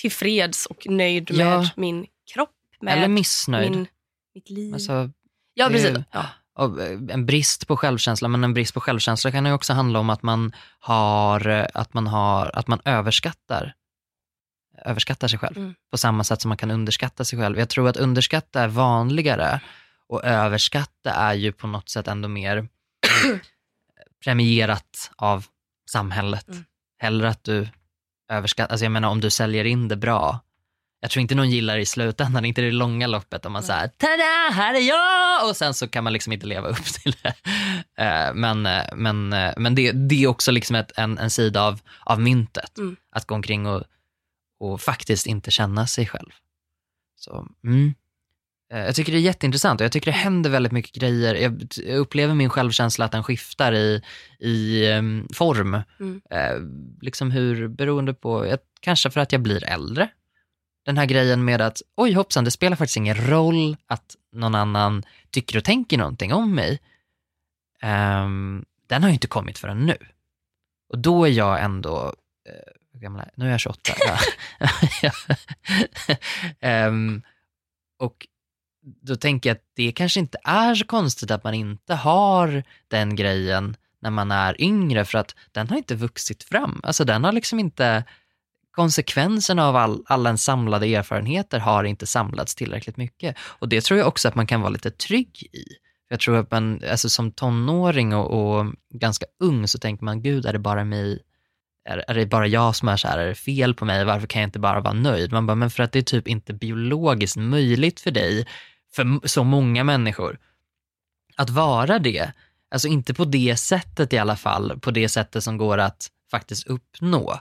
[0.00, 1.70] tillfreds och nöjd med Ja.
[1.76, 2.50] min kropp.
[2.80, 3.70] Med Eller missnöjd.
[3.70, 3.86] min,
[4.34, 4.74] mitt liv.
[4.74, 5.10] Alltså,
[5.54, 5.90] ja, precis.
[5.90, 6.24] ju- Ja.
[6.82, 10.10] eh, en brist på självkänsla, men en brist på självkänsla kan ju också handla om
[10.10, 13.74] att man har, eh, att man har, att man överskattar,
[14.84, 15.56] överskattar sig själv.
[15.58, 15.74] Mm.
[15.90, 17.58] På samma sätt som man kan underskatta sig själv.
[17.58, 19.60] Jag tror att underskatta är vanligare
[20.08, 22.68] och överskatta är ju på något sätt ändå mer
[24.24, 25.46] premierat av
[25.90, 26.48] samhället.
[26.48, 26.64] Mm.
[26.98, 27.68] Hellre att du
[28.28, 30.40] överskattar, alltså jag menar om du säljer in det bra,
[31.00, 33.88] jag tror inte någon gillar det i slutändan, inte det långa loppet om man säger
[33.88, 35.48] tada, här är jag!
[35.48, 37.34] Och sen så kan man liksom inte leva upp till det.
[37.98, 41.62] Eh, Men, eh, men, eh, men det, det är också liksom ett, en, en sida
[41.62, 42.78] av, av myntet.
[42.78, 42.96] Mm.
[43.10, 43.82] Att gå omkring och,
[44.60, 46.30] och faktiskt inte känna sig själv.
[47.16, 47.94] Så, mm.
[48.72, 51.34] Eh, Jag tycker det är jätteintressant och jag tycker det händer väldigt mycket grejer.
[51.86, 54.02] Jag upplever min självkänsla att den skiftar i,
[54.38, 55.82] i em, form.
[56.00, 56.20] Mm.
[56.30, 56.56] Eh,
[57.00, 60.08] liksom hur, beroende på, kanske för att jag blir äldre.
[60.84, 65.02] Den här grejen med att, oj hoppsan, det spelar faktiskt ingen roll att någon annan
[65.30, 66.80] tycker och tänker någonting om mig.
[67.82, 69.96] Ehm, den har ju inte kommit förrän nu.
[70.88, 72.14] Och då är jag ändå,
[72.48, 73.24] eh, är jag?
[73.34, 73.92] Nu är jag 28.
[75.02, 75.10] Ja.
[76.60, 77.22] Ehm,
[77.98, 78.26] och
[78.86, 83.16] då tänker jag att det kanske inte är så konstigt att man inte har den
[83.16, 86.80] grejen när man är yngre för att den har inte vuxit fram.
[86.82, 88.04] Alltså den har liksom inte,
[88.70, 93.36] konsekvenserna av all, alla ens samlade erfarenheter har inte samlats tillräckligt mycket.
[93.38, 95.64] Och det tror jag också att man kan vara lite trygg i.
[96.08, 100.46] Jag tror att man, alltså som tonåring och, och ganska ung så tänker man, gud
[100.46, 101.22] är det bara mig,
[101.88, 104.26] är, är det bara jag som är så här, är det fel på mig, varför
[104.26, 105.32] kan jag inte bara vara nöjd?
[105.32, 108.46] Man bara, men för att det är typ inte biologiskt möjligt för dig,
[108.96, 110.38] för så många människor,
[111.36, 112.32] att vara det.
[112.70, 116.66] Alltså inte på det sättet i alla fall, på det sättet som går att faktiskt
[116.66, 117.40] uppnå.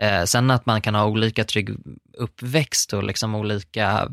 [0.00, 1.70] Eh, sen att man kan ha olika trygg
[2.12, 4.08] uppväxt och liksom olika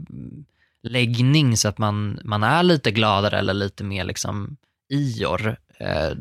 [0.84, 4.58] läggning så att man, man är lite gladare eller lite mer liksom
[4.90, 5.58] ior.
[5.80, 6.12] Eh,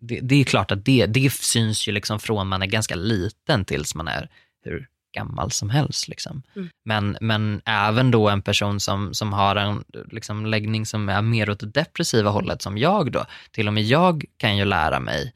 [0.00, 3.64] det, det är klart att det, det syns ju liksom från man är ganska liten
[3.64, 4.28] tills man är
[4.62, 6.08] hur gammal som helst.
[6.08, 6.42] Liksom.
[6.56, 6.68] Mm.
[6.84, 11.50] Men, men även då en person som, som har en liksom, läggning som är mer
[11.50, 15.32] åt det depressiva hållet som jag då, till och med jag kan ju lära mig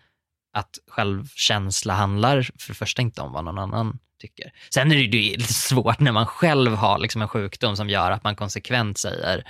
[0.53, 4.53] att självkänsla handlar för det första inte om vad någon annan tycker.
[4.75, 8.11] Sen är det ju lite svårt när man själv har liksom en sjukdom som gör
[8.11, 9.45] att man konsekvent säger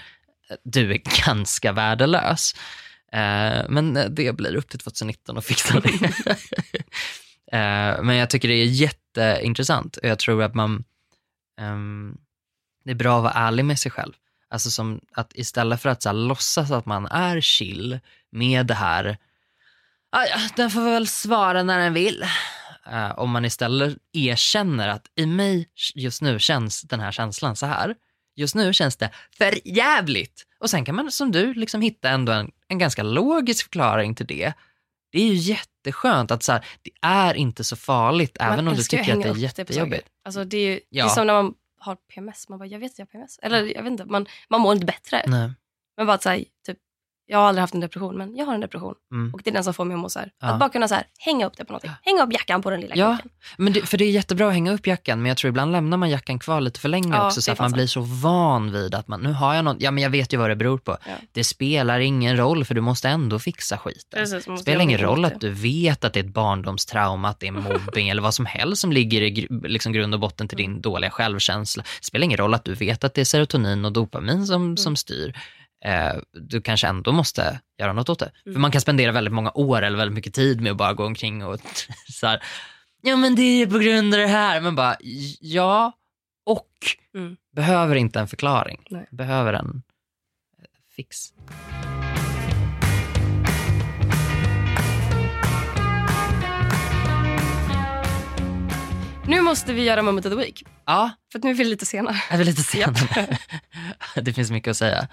[0.62, 2.54] du är ganska värdelös.
[3.12, 5.88] Eh, men det blir upp till 2019 att fixa det.
[7.52, 8.66] eh, men jag tycker det är
[9.16, 10.84] jätteintressant och jag tror att man,
[11.60, 12.18] um,
[12.84, 14.12] det är bra att vara ärlig med sig själv.
[14.50, 18.00] Alltså som att istället för att så här, låtsas att man är chill
[18.30, 19.18] med det här,
[20.12, 22.24] ja, den får väl svara när den vill.
[22.92, 27.66] Uh, om man istället erkänner att i mig just nu känns den här känslan så
[27.66, 27.94] här.
[28.36, 30.46] Just nu känns det för jävligt.
[30.60, 34.26] Och sen kan man som du liksom hitta ändå en, en ganska logisk förklaring till
[34.26, 34.52] det.
[35.12, 38.74] Det är ju jätteskönt att så här, det är inte så farligt Man även om
[38.74, 39.74] du tycker att det är jättejobbigt.
[39.74, 40.00] saker.
[40.24, 41.04] Alltså det är ju det Ja.
[41.04, 42.48] är som när man har PMS.
[42.48, 43.38] Man bara, jag vet att jag har PMS.
[43.42, 45.22] Eller jag vet inte, man, man mår inte bättre.
[45.26, 45.50] Nej.
[45.96, 46.78] Men bara att så här, typ,
[47.30, 48.94] jag har aldrig haft en depression, men jag har en depression.
[49.12, 49.34] Mm.
[49.34, 50.30] Och det är den som får mig att må så här.
[50.40, 50.48] Ja.
[50.48, 51.90] Att bara kunna så här, hänga upp det på någonting.
[52.02, 53.18] Hänga upp jackan på den lilla Ja,
[53.56, 55.96] men det, för det är jättebra att hänga upp jackan, men jag tror ibland lämnar
[55.96, 58.72] man jackan kvar lite för länge Ja, också, så att man fan blir så van
[58.72, 60.78] vid att man, nu har jag något, ja men jag vet ju vad det beror
[60.78, 60.96] på.
[61.06, 61.12] Ja.
[61.32, 64.20] Det spelar ingen roll, för du måste ändå fixa skiten.
[64.20, 67.46] Precis, Det spelar ingen roll att du vet att det är ett barndomstrauma, att det
[67.46, 70.80] är mobbing eller vad som helst som ligger i liksom grund och botten till din
[70.80, 71.82] dåliga självkänsla.
[71.82, 74.96] Det spelar ingen roll att du vet att det är serotonin och dopamin som, som
[74.96, 75.36] styr.
[75.84, 78.30] Eh, du kanske ändå måste göra något åt det.
[78.44, 81.06] För man kan spendera väldigt många år eller väldigt mycket tid med att bara gå
[81.06, 81.60] omkring och
[82.12, 82.42] så här,
[83.02, 84.60] ja men det är på grund av det här.
[84.60, 84.96] Men bara,
[85.40, 85.92] ja,
[86.46, 86.66] och
[87.14, 87.36] Mm.
[87.56, 88.80] behöver inte en förklaring.
[88.90, 89.06] Nej.
[89.10, 89.82] Behöver en
[90.58, 90.64] eh,
[90.96, 91.16] fix.
[99.26, 100.62] Nu måste vi göra moment of the week.
[100.86, 102.14] Ja, För nu är vi lite sena.
[102.30, 103.38] är vi lite senare.
[104.22, 105.08] det finns mycket att säga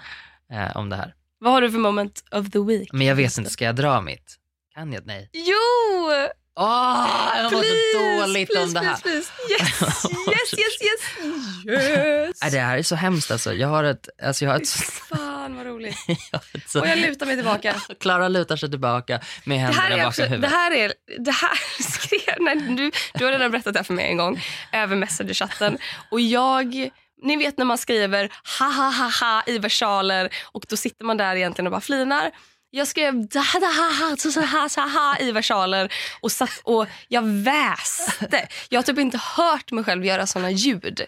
[0.52, 1.14] eh, om det här.
[1.40, 2.88] Vad har du för moment of the week?
[2.92, 4.36] Men jag vet inte, ska jag dra mitt?
[4.74, 5.06] Kan jag?
[5.06, 5.30] Nej.
[5.32, 6.12] Jo!
[6.60, 8.96] Åh, jag mår så dåligt please, om det här.
[8.96, 10.08] Please, please.
[10.30, 11.26] Yes, yes, yes,
[11.66, 12.52] yes, yes.
[12.52, 13.54] Det här är så hemskt alltså.
[13.54, 14.68] Jag har ett, alltså jag har ett,
[15.08, 15.96] Fan vad roligt.
[16.32, 17.74] jag Och jag lutar mig tillbaka.
[18.00, 20.50] Klara lutar sig tillbaka med händerna bakom också, det huvudet.
[20.50, 24.08] här är, det här skrev, nej, du, du har redan berättat det här för mig
[24.08, 25.78] en gång över Messenger-chatten.
[26.10, 26.90] Och jag,
[27.22, 31.16] ni vet när man skriver ha ha ha ha i versaler och då sitter man
[31.16, 32.30] där egentligen och bara flinar.
[32.70, 36.60] Jag skrev da da ha ha så så ha så ha i versaler och, satt,
[36.64, 38.48] och jag väste.
[38.68, 41.02] Jag har typ inte hört mig själv göra såna ljud.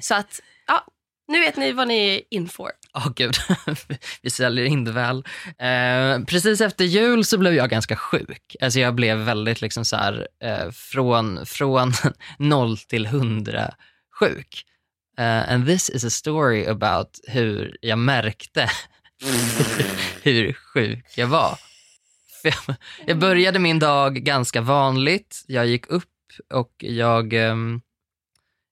[0.00, 0.84] Så att, ja,
[1.28, 2.70] nu vet ni vad ni är in for.
[2.94, 3.34] Åh gud,
[4.22, 5.24] vi säljer in det väl.
[5.58, 8.56] Eh, precis efter jul så blev jag ganska sjuk.
[8.60, 11.92] Alltså jag blev väldigt liksom så här, eh, från, från
[12.38, 13.74] noll till hundra
[14.20, 14.64] sjuk.
[15.18, 18.70] Eh, and this is a story about hur jag märkte
[20.22, 21.58] hur sjuk jag var.
[22.42, 25.44] Jag, jag började min dag ganska vanligt.
[25.46, 26.04] Jag gick upp
[26.54, 27.80] och jag, ehm,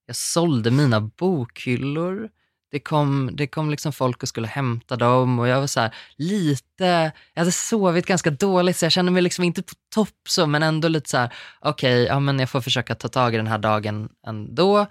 [0.07, 2.29] jag sålde mina bokhyllor
[2.71, 5.95] det kom, det kom liksom folk och skulle hämta dem och jag var så här,
[6.17, 10.47] lite, jag hade sovit ganska dåligt så jag kände mig liksom inte på topp så
[10.47, 13.47] men ändå lite så här, okej, ja men jag får försöka ta tag i den
[13.47, 14.87] här dagen ändå.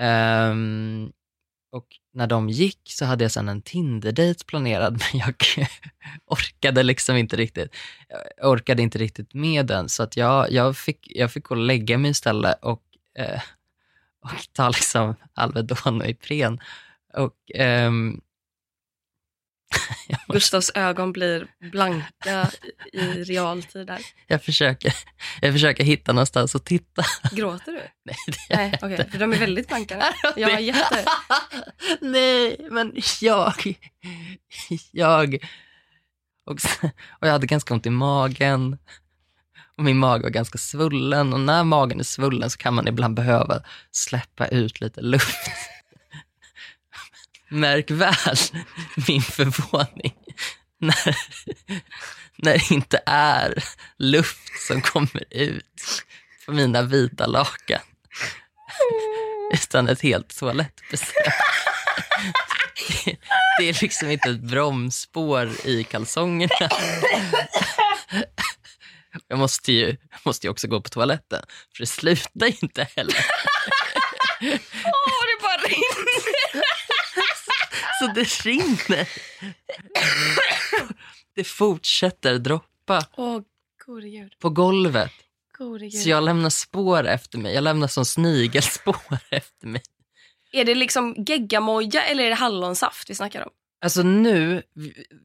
[0.00, 1.12] Um,
[1.72, 5.34] och när de gick så hade jag sen en Tinder-date planerad men jag
[6.26, 7.74] orkade liksom inte riktigt,
[8.36, 11.60] jag orkade inte riktigt med den så att jag, jag, fick, jag fick gå och
[11.60, 12.82] lägga mig istället och,
[13.18, 13.40] eh,
[14.22, 16.60] och ta liksom Alvedon och Ipren.
[17.14, 18.20] Och um,
[20.28, 22.50] Gustavs ögon blir blanka
[22.92, 24.00] i, realtid där.
[24.26, 24.94] jag, försöker,
[25.40, 27.04] jag försöker hitta någonstans att titta.
[27.32, 27.78] Gråter du?
[28.04, 29.10] Nej, det Nej, okej.
[29.10, 30.14] För de är väldigt blanka.
[30.36, 31.04] Jag har jätte...
[32.00, 33.78] Nej, men jag,
[34.92, 35.38] jag,
[36.46, 36.58] och,
[37.20, 38.78] och jag hade ganska ont i magen.
[39.76, 43.14] Och min mage var ganska svullen och när magen är svullen så kan man ibland
[43.14, 45.50] behöva släppa ut lite luft.
[47.52, 48.36] Märk väl
[49.08, 50.14] min förvåning
[50.78, 51.16] när,
[52.36, 53.64] när det inte är
[53.98, 56.04] luft som kommer ut
[56.46, 57.80] på mina vita lakan
[59.54, 61.14] utan ett helt toalettbesök.
[63.04, 63.16] det,
[63.58, 66.68] det är liksom inte ett bromsspår i kalsongerna.
[69.28, 71.44] Jag måste ju, måste ju också gå på toaletten,
[71.76, 73.26] för det slutar inte heller.
[74.84, 76.62] Åh, det bara rinner.
[78.02, 79.08] Så det rinner.
[81.34, 83.40] Det fortsätter droppa Åh,
[83.86, 84.38] gode gud.
[84.38, 85.12] på golvet.
[85.58, 86.02] Gode gud.
[86.02, 87.54] Så jag lämnar spår efter mig.
[87.54, 88.96] Jag lämnar som snigelspår
[89.30, 89.82] efter mig.
[90.52, 93.50] Är det liksom geggamoja eller är det hallonsaft vi snackar om?
[93.84, 94.62] Alltså nu,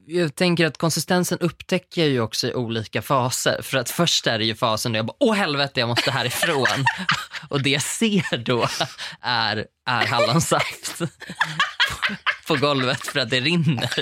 [0.07, 3.61] jag tänker att konsistensen upptäcker jag ju också i olika faser.
[3.61, 6.85] För att först är det ju fasen där jag bara, åh helvete jag måste härifrån.
[7.49, 8.67] Och det jag ser då
[9.21, 11.01] är, är hallonsaft
[12.47, 13.95] på, golvet för att det rinner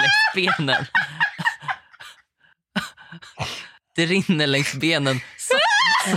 [0.00, 0.86] längs benen.
[3.96, 5.58] Det rinner längs benen som,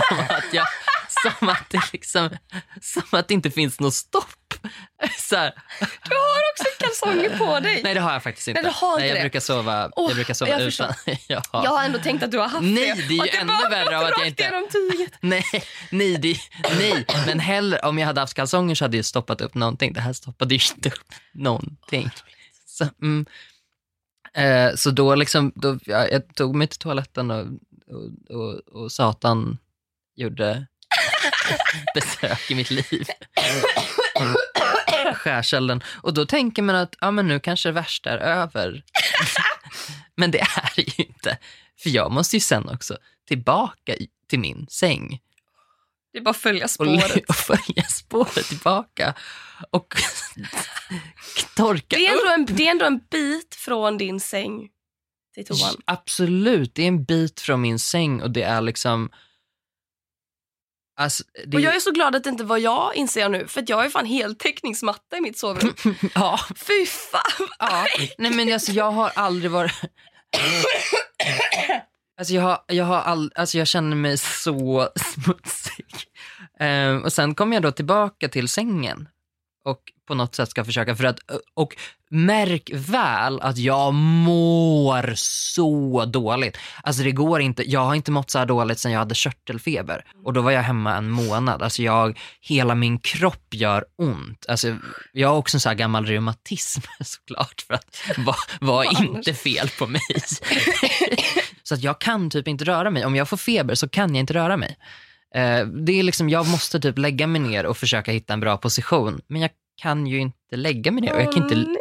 [0.08, 0.66] som att jag
[1.22, 2.30] som att det liksom,
[2.80, 4.37] som att det inte finns något stopp.
[5.18, 5.54] Så här.
[5.80, 7.80] Du har också kalsonger på dig.
[7.84, 8.62] Nej det har jag faktiskt inte.
[8.62, 9.20] Nej, du har inte jag det.
[9.20, 10.94] brukar sova, Åh, jag brukar sova jag utan.
[11.28, 11.42] Ja.
[11.52, 13.08] Jag har ändå tänkt att du har haft Nej, det.
[13.08, 14.62] det är ju ännu värre av att jag inte-.
[15.20, 15.44] Nej,
[15.90, 16.36] nej, det,
[16.78, 19.92] nej, men hellre om jag hade haft kalsonger så hade jag stoppat upp någonting.
[19.92, 22.10] Det här stoppade ju inte upp någonting.
[22.66, 23.26] Så, mm.
[24.34, 27.46] eh, så då liksom, då, ja, jag tog mig till toaletten och,
[27.86, 29.58] och, och, och Satan
[30.16, 30.66] gjorde
[31.94, 33.06] besök i mitt liv.
[35.14, 35.82] Skärselden.
[36.02, 38.82] Och då tänker man att ja, men nu kanske det värsta är över.
[40.16, 41.38] men det är det ju inte.
[41.82, 42.96] För jag måste ju sen också
[43.28, 43.94] tillbaka
[44.28, 45.20] till min säng
[46.12, 47.28] Det är bara att följa spåret.
[47.28, 49.14] och följa spåret tillbaka
[49.70, 49.94] och
[51.56, 54.68] torka Det är, ändå en, det är ändå en bit från din säng
[55.34, 55.74] till toan.
[55.84, 59.10] Absolut, det är en bit från min säng och det är liksom...
[60.98, 63.46] Alltså, det, Och jag är så glad att det inte var jag inser jag nu.
[63.46, 65.74] För jag ju fan heltäckningsmatta i mitt sovrum.
[66.14, 67.48] ja, Fy fan.
[67.58, 67.86] ja.
[68.18, 69.72] Nej men alltså jag har aldrig varit...
[72.18, 75.86] Alltså jag, har, jag, har all, alltså jag känner mig så smutsig.
[76.60, 79.08] Ehm, och sen kom jag då tillbaka till sängen
[79.68, 81.18] och på något sätt ska försöka för att,
[81.54, 81.76] och
[82.10, 86.58] märk väl att jag mår så dåligt.
[86.82, 90.04] Alltså det går inte, jag har inte mått så här dåligt sen jag hade körtelfeber
[90.24, 91.62] och då var jag hemma en månad.
[91.62, 94.46] Alltså jag, hela min kropp gör ont.
[94.48, 94.76] Alltså
[95.12, 98.02] jag har också en så här gammal reumatism såklart för att
[98.60, 100.00] vad är inte fel på mig?
[101.62, 103.04] så att jag kan typ inte röra mig.
[103.04, 104.76] Om jag får feber så kan jag inte röra mig.
[105.34, 108.56] Eh, det är liksom, jag måste typ lägga mig ner och försöka hitta en bra
[108.56, 109.20] position.
[109.26, 111.14] Men jag kan ju inte lägga mig ner.
[111.14, 111.80] Och jag kan inte,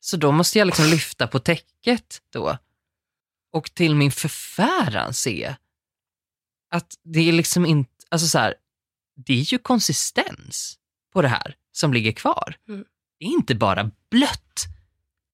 [0.00, 2.58] så då måste jag liksom lyfta på täcket då.
[3.52, 5.54] Och till min förfäran se
[6.70, 8.54] att det är liksom inte, alltså så här,
[9.16, 10.78] det är ju konsistens
[11.12, 12.56] på det här som ligger kvar.
[12.68, 12.84] Mm.
[13.18, 14.66] Det är inte bara blött.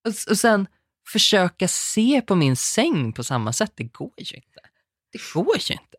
[0.05, 0.67] Och, och sen
[1.09, 4.61] försöka se på min säng på samma sätt, det går ju inte.
[5.13, 5.97] Det går ju inte.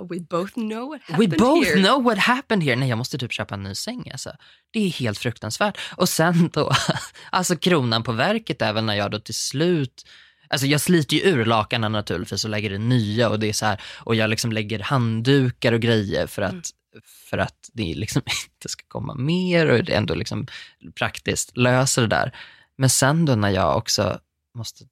[0.00, 1.82] But we both know what We happened both here.
[1.82, 2.76] know what happened here.
[2.76, 4.10] Nej, jag måste typ köpa en ny säng.
[4.12, 4.32] Alltså.
[4.72, 5.78] Det är helt fruktansvärt.
[5.96, 6.72] Och sen då,
[7.30, 10.06] alltså kronan på verket är väl när jag då till slut,
[10.48, 13.66] alltså jag sliter ju ur lakanen naturligtvis och lägger in nya och det är så
[13.66, 16.52] här, och jag liksom lägger handdukar och grejer för att,
[16.94, 17.02] Mm.
[17.30, 18.22] för att det liksom
[18.54, 20.46] inte ska komma mer och det ändå liksom
[20.94, 22.36] praktiskt löser det där.
[22.76, 24.18] Men sen då när jag också
[24.54, 24.84] måste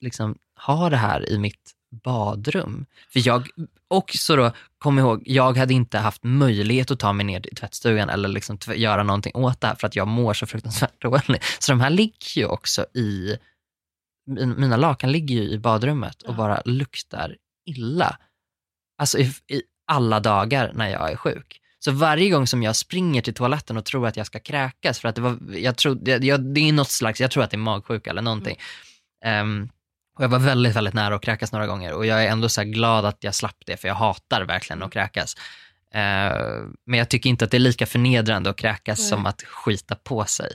[0.00, 2.86] liksom ha det här i mitt badrum.
[3.12, 3.48] För jag,
[3.88, 7.56] och så då, kom ihåg, jag hade inte haft möjlighet att ta mig ner till
[7.56, 11.44] tvättstugan eller liksom göra någonting åt det här för att jag mår så fruktansvärt dåligt.
[11.58, 13.38] Så de här ligger ju också i,
[14.26, 17.36] min- mina lakan ligger ju i badrummet och bara luktar
[17.66, 18.18] illa.
[18.98, 21.60] Alltså i, i alla dagar när jag är sjuk.
[21.80, 25.08] Så varje gång som jag springer till toaletten och tror att jag ska kräkas, för
[25.08, 27.54] att det var, jag tror, jag, jag, det är något slags, jag tror att det
[27.54, 28.56] är magsjuka eller någonting.
[29.24, 29.68] Ehm,
[30.18, 32.64] och jag var väldigt, väldigt nära att kräkas några gånger och jag är ändå så
[32.64, 35.34] glad att jag slapp det, för jag hatar verkligen att kräkas.
[35.94, 36.00] Eh,
[36.86, 39.08] men jag tycker inte att det är lika förnedrande att kräkas Nej.
[39.08, 40.52] som att skita på sig.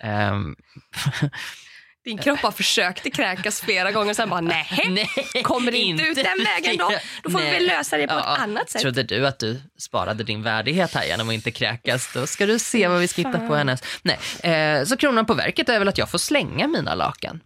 [0.00, 0.56] Ehm,
[2.04, 4.40] Din kropp har försökt kräkas flera gånger och sen bara
[4.88, 5.10] nej.
[5.42, 6.92] Kommer inte ut den vägen då?
[7.22, 7.52] Då får vi Nej.
[7.52, 8.82] väl lösa det på Ja, ett annat sätt.
[8.82, 12.12] Trodde du att du sparade din värdighet här genom att inte kräkas?
[12.14, 13.82] Då ska du se vad vi ska hitta på hennes.
[14.02, 14.18] Nej,
[14.52, 17.40] eh, så kronan på verket är väl att jag får slänga mina lakan.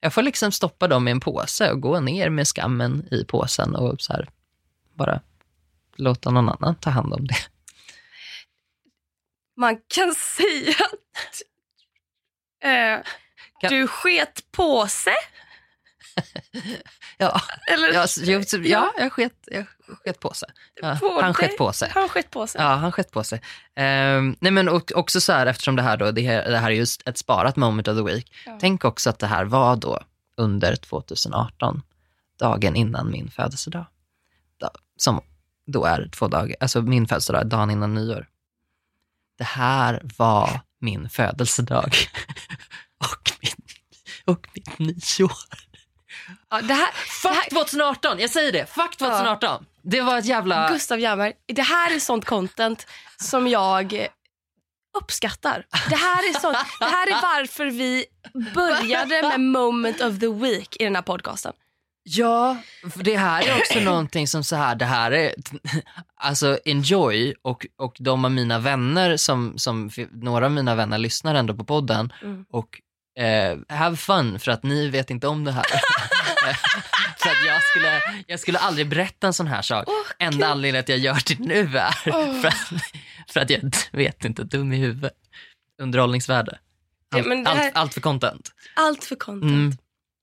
[0.00, 3.74] Jag får liksom stoppa dem i en påse och gå ner med skammen i påsen
[3.76, 4.28] och så här
[4.94, 5.20] bara
[5.96, 7.36] låta någon annan ta hand om det.
[9.56, 11.42] Man kan säga att
[12.64, 13.06] eh,
[13.60, 15.14] Kan- du sket på sig.
[17.18, 17.92] Ja, Eller?
[17.92, 19.66] ja, så- jo, så- ja jag sket, jag
[20.04, 20.48] sket på sig.
[20.82, 21.90] Ja, På han sket på sig.
[21.94, 22.60] Han skett på sig.
[22.60, 23.40] Ja, han skett på sig.
[23.74, 26.70] Ehm, nej men och, också så här, eftersom det här då, det här, det här
[26.70, 28.32] är just ett sparat moment of the week.
[28.46, 28.58] Ja.
[28.60, 30.00] Tänk också att det här var då
[30.36, 31.82] under 2018,
[32.38, 33.86] dagen innan min födelsedag.
[34.60, 35.20] Da, som
[35.66, 38.26] då är två dagar, alltså min födelsedag, dagen innan nyår.
[39.38, 41.94] Det här var min födelsedag
[42.98, 43.66] och, min,
[44.24, 45.32] och mitt nyår.
[46.50, 46.88] Ja, det här,
[47.22, 49.66] Fuck 2018, jag säger det, fuck 2018.
[49.82, 50.68] Det var ett jävla...
[50.68, 54.08] Gustav Järnberg, det här är sånt content som jag
[54.98, 55.66] uppskattar.
[55.88, 58.04] Det här är, sånt, det här är varför vi
[58.54, 61.52] började med moment of the week i den här podcasten.
[62.02, 62.56] Ja,
[62.94, 65.34] det här är också någonting som så här, det här är,
[66.16, 71.34] alltså enjoy och, och de av mina vänner som, som, några av mina vänner lyssnar
[71.34, 72.44] ändå på podden Mm.
[72.50, 72.80] och
[73.18, 75.64] eh, have fun för att ni vet inte om det här.
[77.18, 79.88] för att jag skulle, jag skulle aldrig berätta en sån här sak.
[80.18, 81.90] Enda anledningen att jag gör det nu är
[82.40, 82.82] för, att,
[83.32, 85.12] för att jag vet inte, dum i huvudet.
[85.82, 86.58] Underhållningsvärde.
[87.10, 88.50] Ja, Allt, det här- allt, allt för content.
[88.74, 89.52] Allt för content.
[89.52, 89.76] Mm.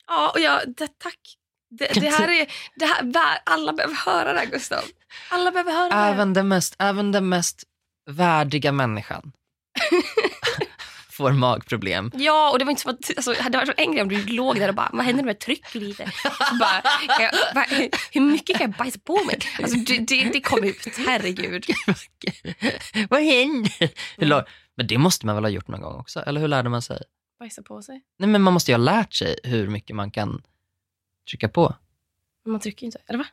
[0.08, 1.20] Ja, och jag, det, tack.
[1.70, 4.84] Det, det här är, det här, alla behöver höra det här Gustav.
[5.30, 6.14] Alla behöver höra det här.
[6.14, 7.64] Även den mest, även den mest
[8.10, 9.32] värdiga människan
[11.18, 12.12] får magproblem.
[12.16, 14.26] Ja, och det var inte som att, alltså, det hade varit en grej om du
[14.26, 16.12] låg där och bara, vad händer med tryck lite?
[16.24, 16.82] Så bara,
[17.20, 17.66] jag, va,
[18.12, 19.40] hur mycket kan jag bajsa på mig?
[19.60, 21.66] Alltså, det, det, det kom ut, herregud.
[23.10, 23.90] Vad händer?
[24.76, 26.20] Men det måste man väl ha gjort någon gång också?
[26.20, 27.02] Eller hur lärde man sig?
[27.40, 28.02] Bajsa på sig?
[28.20, 30.42] Nej men man måste ju ha lärt sig hur mycket man kan
[31.30, 31.76] trycka på.
[32.44, 33.26] Men man trycker ju inte, eller va?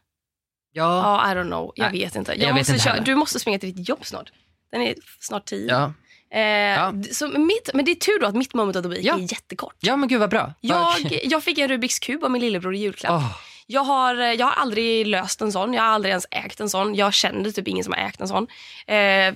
[0.72, 1.22] Ja.
[1.24, 1.72] Ja, I don't know.
[1.76, 2.32] Jag Nej, vet inte.
[2.32, 3.00] Jag jag vet måste inte köra.
[3.00, 4.32] Du måste springa till ditt jobb snart.
[4.70, 5.68] Den är snart tio.
[5.68, 5.92] Ja,
[6.30, 9.04] Eh, d- så mitt, men det är tur då att mitt moment of the week
[9.04, 9.14] Ja.
[9.14, 9.74] är jättekort.
[9.80, 10.54] ja men gud vad bra.
[10.60, 10.94] Jag,
[11.24, 13.12] jag fick en Rubiks kub av min lillebror i julklapp.
[13.12, 16.60] Åh, Jag, har, eh, jag har aldrig löst en sån, jag har aldrig ens ägt
[16.60, 16.94] en sån.
[16.94, 18.46] Jag känner typ ingen som har ägt en sån.
[18.86, 19.34] Eh,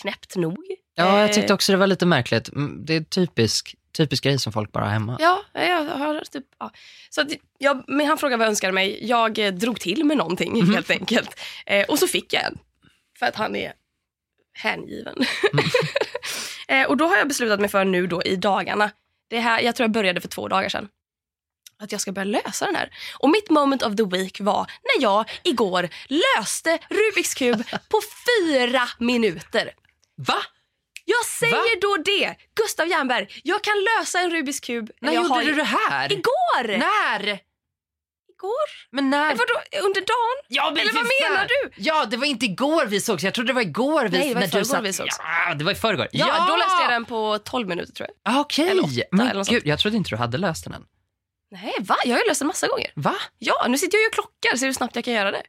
[0.00, 0.58] knäppt nog.
[0.94, 2.48] ja, jag Eh, tyckte också det var lite märkligt.
[2.48, 5.16] Mm, Det är typisk, typisk grej som folk bara har hemma.
[5.20, 6.44] Ja, jag har typ...
[6.58, 6.70] Ja.
[7.10, 7.24] Så
[7.58, 8.98] jag, men han frågade vad jag önskade mig.
[9.06, 10.74] Jag eh, drog till med någonting Mhm.
[10.74, 11.40] helt enkelt.
[11.66, 12.58] Eh, och så fick jag en.
[13.18, 13.72] För att han är
[14.52, 15.14] hängiven.
[15.52, 15.64] Mm.
[16.82, 18.90] eh, och då har jag beslutat mig för nu då i dagarna.
[19.30, 20.88] Det här, jag tror jag började för två dagar sedan.
[21.78, 22.90] Att jag ska börja lösa den här.
[23.18, 28.88] Och mitt moment of the week var när jag igår löste Rubiks kub på fyra
[28.98, 29.70] minuter.
[30.16, 30.38] Va?
[31.04, 32.34] Jag säger då det!
[32.54, 34.90] Gustav Jernberg, jag kan lösa en Rubiks kub.
[35.00, 36.12] När jag gjorde har- du det här?
[36.12, 36.78] Igår!
[36.78, 37.38] När?
[38.42, 38.68] Igår?
[38.90, 39.28] Men när?
[39.30, 40.38] Vadå, under dagen?
[40.48, 41.32] Ja, men Eller vad fan.
[41.32, 41.70] menar du?
[41.76, 43.22] Ja, det var inte igår vi sågs.
[43.24, 45.16] Jag trodde det var igår vi Nej, det var när du satt- vi sågs.
[45.48, 46.08] Ja, det var i förrgår.
[46.12, 48.34] Ja, då läste jag den på 12 minuter tror jag.
[48.34, 50.84] Ah, Okej, åtta, men gud, jag trodde inte du hade löst den än.
[51.50, 51.96] Nej, va?
[52.04, 52.92] Jag har ju löst den massa gånger.
[52.94, 53.14] Va?
[53.38, 54.56] Ja, nu sitter jag och klockar.
[54.56, 55.42] Ser hur snabbt jag kan göra det?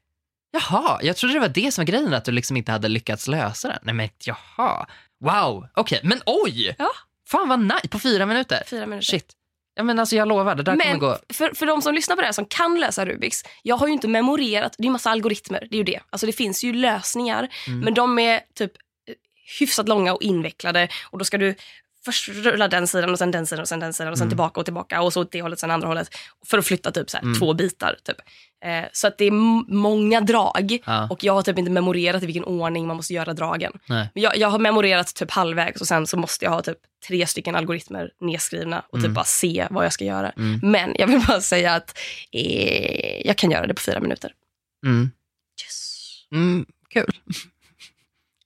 [0.51, 3.27] Jaha, jag trodde det var det som var grejen, att du liksom inte hade lyckats
[3.27, 3.79] lösa den.
[3.81, 4.87] Nej men jaha.
[5.23, 6.75] Wow, okej, men oj!
[6.79, 6.91] Ja.
[7.27, 8.63] Fan vad nice, på fyra minuter.
[8.67, 9.05] Fyra minuter.
[9.05, 9.33] Shit.
[9.75, 11.17] Ja men alltså jag lovar, det där kommer Men gå.
[11.33, 13.93] för, för de som lyssnar på det här som kan läsa Rubiks, jag har ju
[13.93, 15.99] inte memorerat, det är ju massa algoritmer, det är ju det.
[16.09, 17.79] Alltså det finns ju lösningar, Mm.
[17.79, 18.71] men de är typ
[19.59, 21.55] hyfsat långa och invecklade och då ska du
[22.05, 24.29] först rulla den sidan och sen den sidan och sen den sidan och sen Mm.
[24.29, 26.09] tillbaka och tillbaka och så åt det hållet sen andra hållet
[26.45, 27.39] för att flytta typ så Mm.
[27.39, 27.97] två bitar.
[28.03, 28.17] Typ.
[28.65, 29.31] Eh, så att det är
[29.73, 31.07] många drag Ja.
[31.09, 33.73] och jag har typ inte memorerat i vilken ordning man måste göra dragen.
[33.85, 34.09] Nej.
[34.13, 36.77] Jag, jag har memorerat typ halvvägs och sen så måste jag ha typ
[37.07, 39.13] tre stycken algoritmer nedskrivna och typ Mm.
[39.13, 40.29] bara se vad jag ska göra.
[40.29, 40.59] Mm.
[40.71, 41.97] Men jag vill bara säga att
[42.31, 44.31] eh, jag kan göra det på fyra minuter.
[44.85, 45.11] Mm.
[45.65, 45.93] Yes.
[46.31, 47.11] Mm, kul.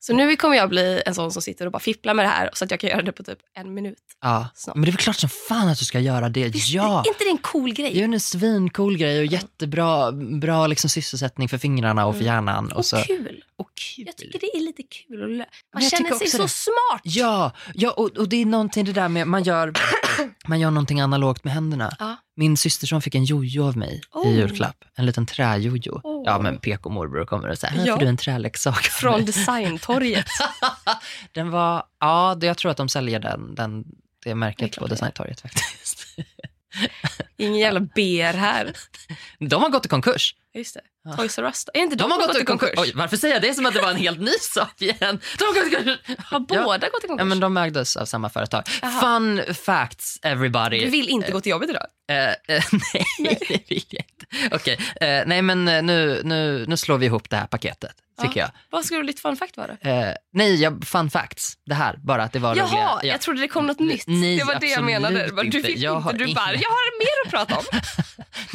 [0.08, 2.50] Så nu kommer jag bli en sån som sitter och bara fipplar med det här
[2.54, 3.98] så att jag kan göra det på typ en minut.
[4.22, 4.48] Ja.
[4.56, 4.76] Snart.
[4.76, 6.56] Men det är väl klart som fan att du ska göra det.
[6.56, 7.04] ja.
[7.06, 7.94] Är inte det en cool grej?
[7.94, 12.56] Det är en svincool grej och jättebra bra liksom sysselsättning för fingrarna och för hjärnan.
[12.66, 12.78] Och, Mm.
[12.78, 12.98] och så.
[12.98, 13.44] kul.
[13.58, 14.06] Och kul.
[14.08, 15.44] Jag tycker det är lite kul.
[15.74, 16.48] Man känner sig så det.
[16.50, 17.02] smart.
[17.04, 19.74] Ja, ja och, och det är någonting det där med man gör,
[20.48, 21.96] man gör någonting analogt med händerna.
[22.00, 22.16] Ja.
[22.36, 24.28] Min systerson fick en jojo av mig Oh.
[24.28, 24.86] i julklapp.
[24.96, 26.02] En liten träjojo.
[26.04, 26.24] Oh.
[26.26, 27.94] Ja men PK-morbror kommer och säger, här Ja.
[27.94, 30.28] får du en träleksak Från mig." designtorget.
[31.32, 33.90] Den var, ja jag tror att de säljer den, den det
[34.24, 34.88] Det är märket på.
[34.88, 36.08] Designtorget faktiskt.
[37.38, 38.74] Ingen jävla BR här.
[39.40, 40.36] De har gått i konkurs.
[40.58, 41.16] Just det.
[41.16, 41.66] Toys R Us?
[41.74, 42.70] Är inte de, De har gått i konkurs.
[42.78, 45.20] Oj, varför säger jag det som att det var en helt ny sak igen?
[45.38, 46.18] De har gått i konkurs.
[46.26, 47.22] Har båda gått i konkurs?
[47.22, 48.64] Ja, men de ägdes av samma företag.
[48.82, 49.02] Jaha.
[49.02, 50.80] Fun facts everybody.
[50.80, 51.86] Du vill inte gå till jobbet idag?
[52.10, 52.36] Eh, eh,
[53.20, 54.56] nej, det vill jag inte.
[54.56, 57.92] Okej, eh, nej men eh, nu, nu, nu slår vi ihop det här paketet,
[58.22, 58.50] tycker jag.
[58.70, 59.72] Vad skulle ditt fun fact vara?
[59.82, 61.58] Eh, nej, jag, fun facts.
[61.66, 62.82] Det här, bara att det var Jaha, roliga.
[62.82, 63.00] Ja.
[63.04, 64.04] jag trodde det kom något nytt.
[64.08, 65.28] Nej, det var det jag menade.
[65.44, 66.14] Du vill Jag inte.
[66.14, 67.64] Du bara, jag har mer att prata om.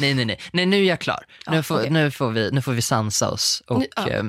[0.03, 1.25] nej, nej, nej, nej, nu är jag klar.
[1.49, 1.89] nu, Ja, får, okej.
[1.89, 4.09] nu, får vi, nu får vi sansa oss och Nu- ja.
[4.09, 4.23] eh,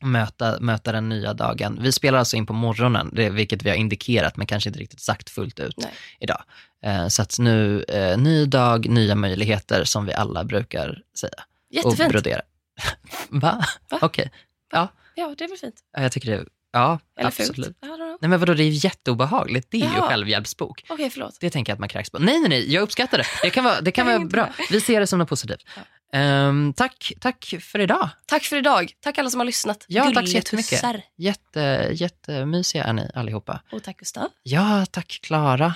[0.00, 1.78] möta, möta den nya dagen.
[1.82, 5.00] Vi spelar alltså in på morgonen, det, vilket vi har indikerat men kanske inte riktigt
[5.00, 5.90] sagt fullt ut Nej.
[6.20, 6.42] idag.
[6.84, 11.32] Eh, så att nu, eh, ny dag, nya möjligheter som vi alla brukar säga.
[11.38, 12.12] Och Jättefint.
[12.12, 12.40] brodera.
[13.28, 13.64] Va?
[13.90, 13.98] Va?
[14.02, 14.30] Okej.
[14.72, 15.74] Ja, Ja, det är väl fint.
[15.96, 16.44] ja, jag tycker det.
[16.72, 17.54] Ja, Eller absolut.
[17.56, 17.76] fult.
[18.20, 19.70] Nej men vadå, det är jätteobehagligt.
[19.70, 20.08] Det är ju Jaha.
[20.08, 20.84] självhjälpsbok.
[20.88, 21.36] Okej, förlåt.
[21.40, 22.18] Det tänker jag att man kräks på.
[22.18, 23.24] Nej, nej, nej, jag uppskattar det.
[23.42, 24.46] Det kan vara, det kan vara bra.
[24.46, 25.64] inte Vi ser det som något positivt.
[26.12, 28.08] Ehm, tack, tack för idag.
[28.26, 28.92] Tack för idag.
[29.00, 29.84] Tack alla som har lyssnat.
[29.88, 30.82] Ja, tack så jättemycket.
[31.16, 33.62] Jätte, jättemysiga är ni allihopa.
[33.72, 34.28] Och tack Gustav.
[34.42, 35.74] Ja, tack Klara.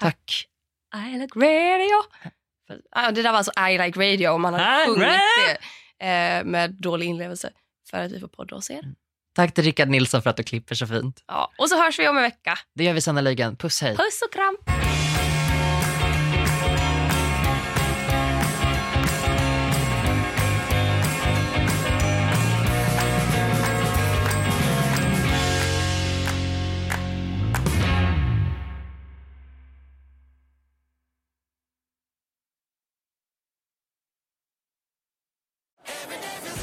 [0.00, 0.46] Tack.
[0.94, 2.02] I like radio.
[2.90, 5.08] Ah, det där var alltså I like radio om man I sjungit
[5.98, 7.50] det eh, med dålig inlevelse.
[7.90, 8.94] För att vi får podda hos er.
[9.36, 11.24] Tack till Rickard Nilsson för att du klipper så fint.
[11.26, 12.58] Ja, och så hörs vi om en vecka.
[12.74, 13.56] Det gör vi sannoliken.
[13.56, 13.96] Puss hej.
[13.96, 14.56] Puss och kram.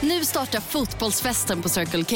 [0.01, 2.15] Nu startar fotbollsfesten på Circle K.